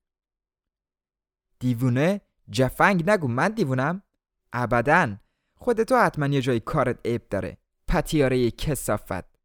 دیوونه؟ 1.59 2.21
جفنگ 2.51 3.09
نگو 3.09 3.27
من 3.27 3.49
دیوونم؟ 3.49 4.03
ابدا. 4.53 5.17
خودتو 5.55 5.97
حتما 5.97 6.27
یه 6.27 6.41
جای 6.41 6.59
کارت 6.59 6.99
عیب 7.05 7.29
داره. 7.29 7.57
پتیاره 7.87 8.51
کسافت 8.51 9.39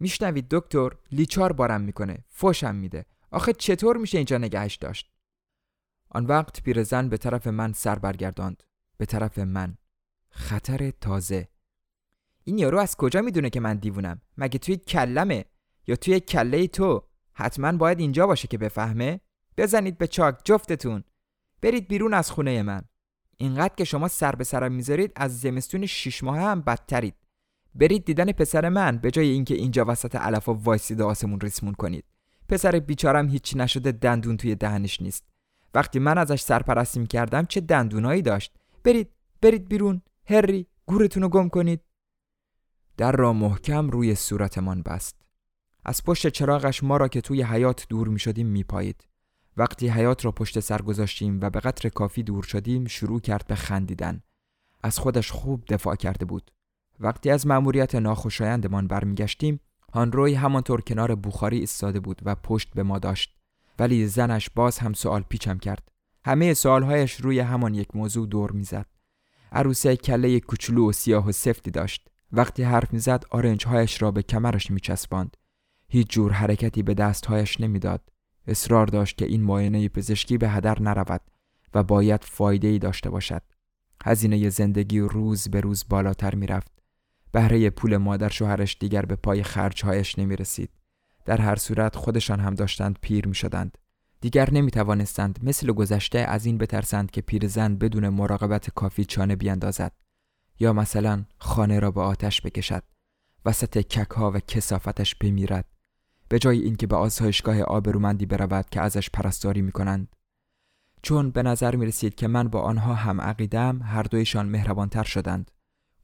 میشنوید 0.00 0.46
دکتر؟ 0.50 0.90
لیچار 1.12 1.52
بارم 1.52 1.80
می‌کنه. 1.80 2.24
فوشم 2.28 2.74
میده. 2.74 3.06
آخه 3.30 3.52
چطور 3.52 3.96
میشه 3.96 4.18
اینجا 4.18 4.38
نگهش 4.38 4.76
داشت؟ 4.76 5.12
آن 6.10 6.26
وقت 6.26 6.62
پیرزن 6.62 7.08
به 7.08 7.16
طرف 7.16 7.46
من 7.46 7.72
سر 7.72 7.98
برگرداند. 7.98 8.62
به 8.96 9.06
طرف 9.06 9.38
من. 9.38 9.76
خطر 10.32 10.90
تازه. 10.90 11.48
این 12.44 12.58
یارو 12.58 12.78
از 12.78 12.96
کجا 12.96 13.20
می‌دونه 13.22 13.50
که 13.50 13.60
من 13.60 13.76
دیوونم؟ 13.76 14.20
مگه 14.36 14.58
توی 14.58 14.76
کلمه؟ 14.76 15.44
یا 15.86 15.96
توی 15.96 16.20
کله 16.20 16.66
تو؟ 16.66 17.02
حتما 17.32 17.72
باید 17.72 18.00
اینجا 18.00 18.26
باشه 18.26 18.48
که 18.48 18.58
بفهمه. 18.58 19.20
بزنید 19.56 19.98
به 19.98 20.06
چاک 20.06 20.38
جفتتون. 20.44 21.04
برید 21.60 21.88
بیرون 21.88 22.14
از 22.14 22.30
خونه 22.30 22.62
من. 22.62 22.82
اینقدر 23.36 23.74
که 23.74 23.84
شما 23.84 24.08
سر 24.08 24.34
به 24.34 24.44
سرم 24.44 24.72
می‌ذارید 24.72 25.12
از 25.16 25.40
زمستون 25.40 25.86
شیش 25.86 26.24
ماه 26.24 26.38
هم 26.38 26.60
بدترید. 26.60 27.14
برید 27.74 28.04
دیدن 28.04 28.32
پسر 28.32 28.68
من 28.68 28.98
به 28.98 29.10
جای 29.10 29.28
اینکه 29.28 29.54
اینجا 29.54 29.84
وسط 29.88 30.16
علفا 30.16 30.54
وایسیده 30.54 31.04
آسمون 31.04 31.40
ریسمون 31.40 31.74
کنید. 31.74 32.04
پسر 32.48 32.78
بیچارم 32.78 33.28
هیچی 33.28 33.58
نشده 33.58 33.92
دندون 33.92 34.36
توی 34.36 34.54
دهنش 34.54 35.02
نیست. 35.02 35.24
وقتی 35.74 35.98
من 35.98 36.18
ازش 36.18 36.40
سرپرستی 36.40 37.06
کردم 37.06 37.46
چه 37.46 37.60
دندونایی 37.60 38.22
داشت؟ 38.22 38.52
برید 38.84 39.08
برید 39.40 39.68
بیرون. 39.68 40.02
هری 40.26 40.66
گورتون 40.86 41.22
رو 41.22 41.28
گم 41.28 41.48
کنید. 41.48 41.80
در 42.96 43.12
را 43.12 43.32
محکم 43.32 43.90
روی 43.90 44.14
صورتمان 44.14 44.82
بست. 44.82 45.22
از 45.84 46.04
پشت 46.04 46.28
چراغش 46.28 46.82
ما 46.82 46.96
را 46.96 47.08
که 47.08 47.20
توی 47.20 47.42
حیات 47.42 47.86
دور 47.88 48.08
می 48.08 48.18
شدیم 48.18 48.46
می 48.46 48.64
پایید. 48.64 49.08
وقتی 49.56 49.88
حیات 49.88 50.24
را 50.24 50.32
پشت 50.32 50.60
سر 50.60 50.82
گذاشتیم 50.82 51.40
و 51.42 51.50
به 51.50 51.60
قطر 51.60 51.88
کافی 51.88 52.22
دور 52.22 52.42
شدیم 52.42 52.86
شروع 52.86 53.20
کرد 53.20 53.46
به 53.46 53.54
خندیدن. 53.54 54.22
از 54.82 54.98
خودش 54.98 55.30
خوب 55.30 55.64
دفاع 55.68 55.96
کرده 55.96 56.24
بود. 56.24 56.50
وقتی 57.00 57.30
از 57.30 57.46
مأموریت 57.46 57.94
ناخوشایندمان 57.94 58.86
برمیگشتیم 58.86 59.60
هانروی 59.92 60.34
همانطور 60.34 60.80
کنار 60.80 61.14
بخاری 61.14 61.58
ایستاده 61.58 62.00
بود 62.00 62.22
و 62.24 62.34
پشت 62.34 62.70
به 62.74 62.82
ما 62.82 62.98
داشت. 62.98 63.36
ولی 63.78 64.06
زنش 64.06 64.50
باز 64.50 64.78
هم 64.78 64.92
سوال 64.92 65.22
پیچم 65.22 65.58
کرد. 65.58 65.88
همه 66.24 66.54
سوالهایش 66.54 67.14
روی 67.14 67.40
همان 67.40 67.74
یک 67.74 67.96
موضوع 67.96 68.26
دور 68.26 68.50
می‌زد. 68.50 68.86
عروسه 69.52 69.96
کله 69.96 70.40
کوچولو 70.40 70.88
و 70.88 70.92
سیاه 70.92 71.28
و 71.28 71.32
سفتی 71.32 71.70
داشت. 71.70 72.08
وقتی 72.32 72.62
حرف 72.62 72.92
می‌زد 72.92 73.24
آرنج 73.30 73.66
هایش 73.66 74.02
را 74.02 74.10
به 74.10 74.22
کمرش 74.22 74.70
میچسباند. 74.70 75.36
هیچ 75.88 76.10
جور 76.10 76.32
حرکتی 76.32 76.82
به 76.82 76.94
دستهایش 76.94 77.60
نمی‌داد. 77.60 78.08
اصرار 78.46 78.86
داشت 78.86 79.18
که 79.18 79.24
این 79.26 79.42
معاینه 79.42 79.88
پزشکی 79.88 80.38
به 80.38 80.48
هدر 80.48 80.82
نرود 80.82 81.20
و 81.74 81.82
باید 81.82 82.24
فایده 82.24 82.68
ای 82.68 82.78
داشته 82.78 83.10
باشد. 83.10 83.42
هزینه 84.04 84.48
زندگی 84.48 85.00
روز 85.00 85.48
به 85.48 85.60
روز 85.60 85.84
بالاتر 85.88 86.34
می‌رفت. 86.34 86.72
بهره 87.32 87.70
پول 87.70 87.96
مادر 87.96 88.28
شوهرش 88.28 88.76
دیگر 88.80 89.02
به 89.02 89.16
پای 89.16 89.42
خرجهایش 89.42 90.18
نمی 90.18 90.36
رسید. 90.36 90.70
در 91.24 91.40
هر 91.40 91.56
صورت 91.56 91.96
خودشان 91.96 92.40
هم 92.40 92.54
داشتند 92.54 92.98
پیر 93.02 93.28
می 93.28 93.34
شدند. 93.34 93.78
دیگر 94.22 94.50
نمی 94.50 94.70
توانستند 94.70 95.38
مثل 95.42 95.72
گذشته 95.72 96.18
از 96.18 96.46
این 96.46 96.58
بترسند 96.58 97.10
که 97.10 97.20
پیرزن 97.20 97.76
بدون 97.76 98.08
مراقبت 98.08 98.70
کافی 98.70 99.04
چانه 99.04 99.36
بیاندازد 99.36 99.92
یا 100.60 100.72
مثلا 100.72 101.24
خانه 101.38 101.78
را 101.78 101.90
به 101.90 102.00
آتش 102.00 102.42
بکشد 102.42 102.82
وسط 103.44 103.78
ککها 103.78 104.30
و 104.30 104.40
کسافتش 104.40 105.14
بمیرد 105.14 105.64
به 106.28 106.38
جای 106.38 106.58
اینکه 106.58 106.86
به 106.86 106.96
آسایشگاه 106.96 107.62
آبرومندی 107.62 108.26
برود 108.26 108.70
که 108.70 108.80
ازش 108.80 109.10
پرستاری 109.10 109.62
می 109.62 109.72
کنند. 109.72 110.16
چون 111.02 111.30
به 111.30 111.42
نظر 111.42 111.76
می 111.76 111.86
رسید 111.86 112.14
که 112.14 112.28
من 112.28 112.48
با 112.48 112.60
آنها 112.60 112.94
هم 112.94 113.20
عقیدم 113.20 113.82
هر 113.82 114.02
دویشان 114.02 114.48
مهربانتر 114.48 115.04
شدند. 115.04 115.50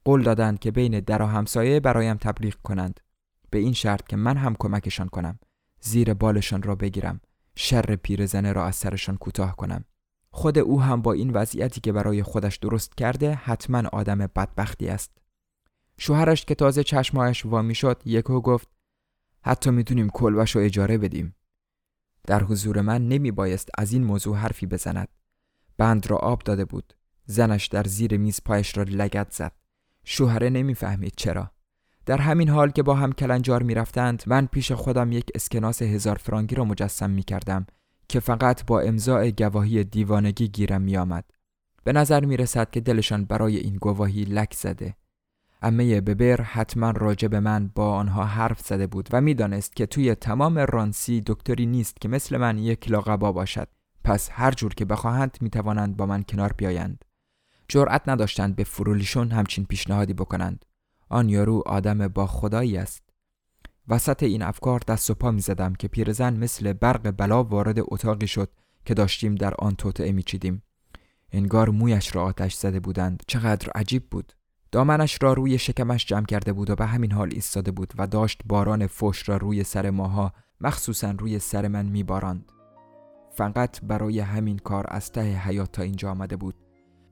قول 0.05 0.23
دادند 0.23 0.59
که 0.59 0.71
بین 0.71 0.99
در 0.99 1.21
و 1.21 1.25
همسایه 1.25 1.79
برایم 1.79 2.17
تبلیغ 2.17 2.55
کنند. 2.63 2.99
به 3.49 3.59
این 3.59 3.73
شرط 3.73 4.07
که 4.07 4.15
من 4.15 4.37
هم 4.37 4.55
کمکشان 4.59 5.07
کنم 5.07 5.39
زیر 5.81 6.13
بالشان 6.13 6.63
را 6.63 6.75
بگیرم. 6.75 7.21
شر 7.61 7.95
پیرزنه 7.95 8.53
را 8.53 8.65
از 8.65 8.75
سرشان 8.75 9.17
کوتاه 9.17 9.55
کنم. 9.55 9.85
خود 10.31 10.57
او 10.57 10.81
هم 10.81 11.01
با 11.01 11.13
این 11.13 11.29
وضعیتی 11.29 11.81
که 11.81 11.91
برای 11.91 12.23
خودش 12.23 12.57
درست 12.57 12.95
کرده 12.97 13.33
حتما 13.33 13.89
آدم 13.93 14.17
بدبختی 14.17 14.87
است. 14.87 15.11
شوهرش 15.97 16.45
که 16.45 16.55
تازه 16.55 16.83
چشمهایش 16.83 17.45
وامی 17.45 17.75
شد 17.75 18.01
یکو 18.05 18.41
گفت 18.41 18.67
حتی 19.41 19.69
می‌تونیم 19.69 20.09
کلبش 20.09 20.55
رو 20.55 20.61
اجاره 20.61 20.97
بدیم. 20.97 21.35
در 22.27 22.43
حضور 22.43 22.81
من 22.81 23.07
نمی 23.07 23.31
بایست 23.31 23.69
از 23.77 23.93
این 23.93 24.03
موضوع 24.03 24.37
حرفی 24.37 24.65
بزند. 24.65 25.07
بند 25.77 26.07
را 26.07 26.17
آب 26.17 26.43
داده 26.43 26.65
بود. 26.65 26.93
زنش 27.25 27.67
در 27.67 27.83
زیر 27.83 28.17
میز 28.17 28.39
پایش 28.45 28.77
را 28.77 28.83
لگت 28.83 29.31
زد. 29.31 29.51
شوهره 30.03 30.49
نمی‌فهمید 30.49 31.13
چرا. 31.17 31.51
در 32.09 32.21
همین 32.21 32.49
حال 32.49 32.69
که 32.69 32.83
با 32.83 32.95
هم 32.95 33.13
کلنجار 33.13 33.63
می‌رفتند 33.63 34.23
من 34.27 34.45
پیش 34.45 34.71
خودم 34.71 35.11
یک 35.11 35.25
اسکناس 35.35 35.81
هزار 35.81 36.15
فرانگی 36.15 36.55
را 36.55 36.65
مجسم 36.65 37.09
می 37.09 37.23
کردم 37.23 37.65
که 38.07 38.19
فقط 38.19 38.65
با 38.65 38.81
امضاع 38.81 39.31
گواهی 39.31 39.83
دیوانگی 39.83 40.47
گیرم 40.47 40.81
می 40.81 40.97
آمد. 40.97 41.25
به 41.83 41.93
نظر 41.93 42.25
می 42.25 42.37
رسد 42.37 42.71
که 42.71 42.79
دلشان 42.79 43.25
برای 43.25 43.57
این 43.57 43.75
گواهی 43.75 44.23
لک 44.23 44.53
زده. 44.53 44.95
امه 45.61 46.01
ببر 46.01 46.41
حتما 46.41 46.91
راجع 46.91 47.27
به 47.27 47.39
من 47.39 47.71
با 47.75 47.93
آنها 47.93 48.23
حرف 48.23 48.59
زده 48.59 48.87
بود 48.87 49.09
و 49.11 49.21
می‌دانست 49.21 49.75
که 49.75 49.85
توی 49.85 50.15
تمام 50.15 50.59
رانسی 50.59 51.23
دکتری 51.25 51.65
نیست 51.65 52.01
که 52.01 52.07
مثل 52.09 52.37
من 52.37 52.57
یک 52.57 52.91
لاغبا 52.91 53.31
باشد. 53.31 53.67
پس 54.03 54.29
هر 54.31 54.51
جور 54.51 54.73
که 54.73 54.85
بخواهند 54.85 55.37
می 55.41 55.49
توانند 55.49 55.97
با 55.97 56.05
من 56.05 56.23
کنار 56.23 56.53
بیایند. 56.57 57.05
جرأت 57.67 58.01
نداشتند 58.09 58.55
به 58.55 58.63
فرولیشون 58.63 59.31
همچین 59.31 59.65
پیشنهادی 59.65 60.13
بکنند 60.13 60.65
آن 61.09 61.29
یارو 61.29 61.63
آدم 61.65 62.07
با 62.07 62.27
خدایی 62.27 62.77
است. 62.77 63.03
وسط 63.87 64.23
این 64.23 64.41
افکار 64.41 64.81
دست 64.87 65.09
و 65.09 65.13
پا 65.13 65.31
می 65.31 65.41
زدم 65.41 65.75
که 65.75 65.87
پیرزن 65.87 66.37
مثل 66.37 66.73
برق 66.73 67.11
بلا 67.11 67.43
وارد 67.43 67.77
اتاقی 67.79 68.27
شد 68.27 68.49
که 68.85 68.93
داشتیم 68.93 69.35
در 69.35 69.53
آن 69.59 69.75
توطعه 69.75 70.11
می 70.11 70.23
چیدیم. 70.23 70.63
انگار 71.31 71.69
مویش 71.69 72.15
را 72.15 72.23
آتش 72.23 72.53
زده 72.53 72.79
بودند. 72.79 73.23
چقدر 73.27 73.69
عجیب 73.75 74.09
بود. 74.09 74.33
دامنش 74.71 75.17
را 75.21 75.33
روی 75.33 75.57
شکمش 75.57 76.05
جمع 76.05 76.25
کرده 76.25 76.53
بود 76.53 76.69
و 76.69 76.75
به 76.75 76.85
همین 76.85 77.11
حال 77.11 77.29
ایستاده 77.33 77.71
بود 77.71 77.93
و 77.97 78.07
داشت 78.07 78.41
باران 78.45 78.87
فوش 78.87 79.29
را 79.29 79.37
روی 79.37 79.63
سر 79.63 79.89
ماها 79.89 80.33
مخصوصا 80.61 81.11
روی 81.11 81.39
سر 81.39 81.67
من 81.67 81.85
میباراند. 81.85 82.51
فقط 83.31 83.81
برای 83.81 84.19
همین 84.19 84.57
کار 84.57 84.85
از 84.87 85.11
ته 85.11 85.21
حیات 85.21 85.71
تا 85.71 85.81
اینجا 85.81 86.11
آمده 86.11 86.35
بود. 86.35 86.55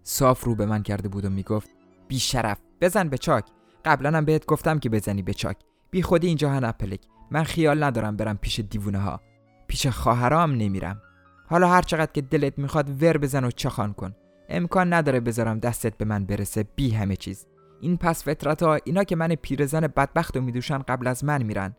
صاف 0.04 0.44
رو 0.44 0.56
به 0.56 0.66
من 0.66 0.84
کرده 0.84 1.10
بود 1.10 1.26
و 1.26 1.30
می‌گفت 1.30 1.70
بی 2.08 2.20
شرف 2.20 2.58
بزن 2.82 3.10
به 3.10 3.18
چاک. 3.18 3.46
قبلا 3.88 4.17
هم 4.17 4.26
بهت 4.26 4.45
گفتم 4.45 4.80
که 4.80 4.89
بزنی 4.89 5.21
به 5.21 5.34
چاک. 5.34 5.58
بی 5.91 6.02
خودی 6.02 6.28
اینجا 6.28 6.50
هن 6.50 6.63
اپلک. 6.63 7.00
من 7.32 7.43
خیال 7.43 7.84
ندارم 7.84 8.15
برم 8.15 8.38
پیش 8.38 8.60
دیوونه 8.60 9.00
ها 9.00 9.21
پیش 9.67 9.88
خواهرام 9.88 10.52
نمیرم. 10.52 11.02
حالا 11.47 11.67
هر 11.67 11.82
چقدر 11.82 12.12
که 12.12 12.21
دلت 12.21 12.60
می‌خواد 12.60 13.04
ور 13.04 13.17
بزن 13.17 13.43
و 13.43 13.52
چخان 13.52 13.93
کن. 13.93 14.13
امکان 14.50 14.93
نداره 14.93 15.19
بذارم 15.19 15.60
دستت 15.60 15.97
به 15.97 16.06
من 16.06 16.26
برسه 16.26 16.65
بی 16.76 16.91
همه 16.91 17.15
چیز. 17.15 17.47
این 17.82 17.97
پس 17.97 18.23
فطرت 18.23 18.63
ها 18.63 18.80
اینا 18.84 19.04
که 19.04 19.15
من 19.15 19.36
پیرزن 19.36 19.82
بدبخت 19.82 20.38
و 20.38 20.41
میدوشن 20.41 20.78
قبل 20.78 21.08
از 21.08 21.23
من 21.23 21.43
میرن. 21.43 21.76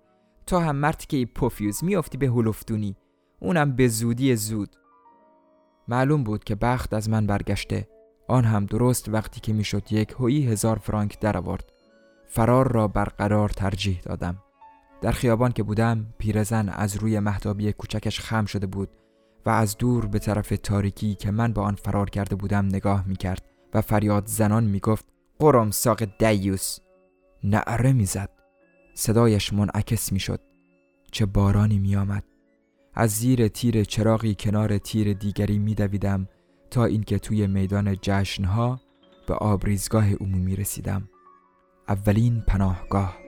تا 0.46 0.60
هم 0.60 0.76
مرتی 0.76 1.06
که 1.06 1.16
ای 1.16 1.26
پوفیوز 1.26 1.84
میافتی 1.84 2.18
به 2.18 2.26
هلوفتونی 2.26 2.96
اونم 3.40 3.76
به 3.76 3.88
زودی 3.88 4.36
زود. 4.36 4.76
معلوم 5.88 6.24
بود 6.24 6.44
که 6.44 6.54
بخت 6.54 6.94
از 6.94 7.10
من 7.10 7.26
برگشته. 7.26 7.88
آن 8.28 8.44
هم 8.44 8.66
درست 8.66 9.08
وقتی 9.08 9.40
که 9.40 9.52
می‌شد 9.52 9.92
یک 9.92 10.10
هویی 10.10 10.46
هزار 10.46 10.78
فرانک 10.78 11.20
درآورد. 11.20 11.72
فرار 12.28 12.72
را 12.72 12.88
برقرار 12.88 13.48
ترجیح 13.48 14.00
دادم. 14.00 14.42
در 15.00 15.12
خیابان 15.12 15.52
که 15.52 15.62
بودم 15.62 16.06
پیرزن 16.18 16.68
از 16.68 16.96
روی 16.96 17.20
محتابی 17.20 17.72
کوچکش 17.72 18.20
خم 18.20 18.44
شده 18.44 18.66
بود 18.66 18.88
و 19.46 19.50
از 19.50 19.76
دور 19.76 20.06
به 20.06 20.18
طرف 20.18 20.52
تاریکی 20.62 21.14
که 21.14 21.30
من 21.30 21.52
با 21.52 21.62
آن 21.62 21.74
فرار 21.74 22.10
کرده 22.10 22.36
بودم 22.36 22.66
نگاه 22.66 23.08
می‌کرد 23.08 23.42
و 23.74 23.80
فریاد 23.80 24.26
زنان 24.26 24.64
می‌گفت 24.64 25.06
قرم 25.38 25.70
ساق 25.70 26.04
دیوس. 26.18 26.78
نعره 27.44 27.92
می‌زد. 27.92 28.30
صدایش 28.94 29.52
منعکس 29.52 30.12
می‌شد. 30.12 30.40
چه 31.12 31.26
بارانی 31.26 31.78
میآمد. 31.78 32.24
از 32.94 33.10
زیر 33.10 33.48
تیر 33.48 33.84
چراغی 33.84 34.34
کنار 34.34 34.78
تیر 34.78 35.12
دیگری 35.12 35.58
میدویدم 35.58 36.28
تا 36.70 36.84
اینکه 36.84 37.18
توی 37.18 37.46
میدان 37.46 37.96
جشنها 38.02 38.80
به 39.26 39.34
آبریزگاه 39.34 40.14
عمومی 40.14 40.56
رسیدم. 40.56 41.08
اولین 41.88 42.40
پناهگاه. 42.46 43.27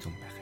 ton 0.00 0.12
mari. 0.20 0.39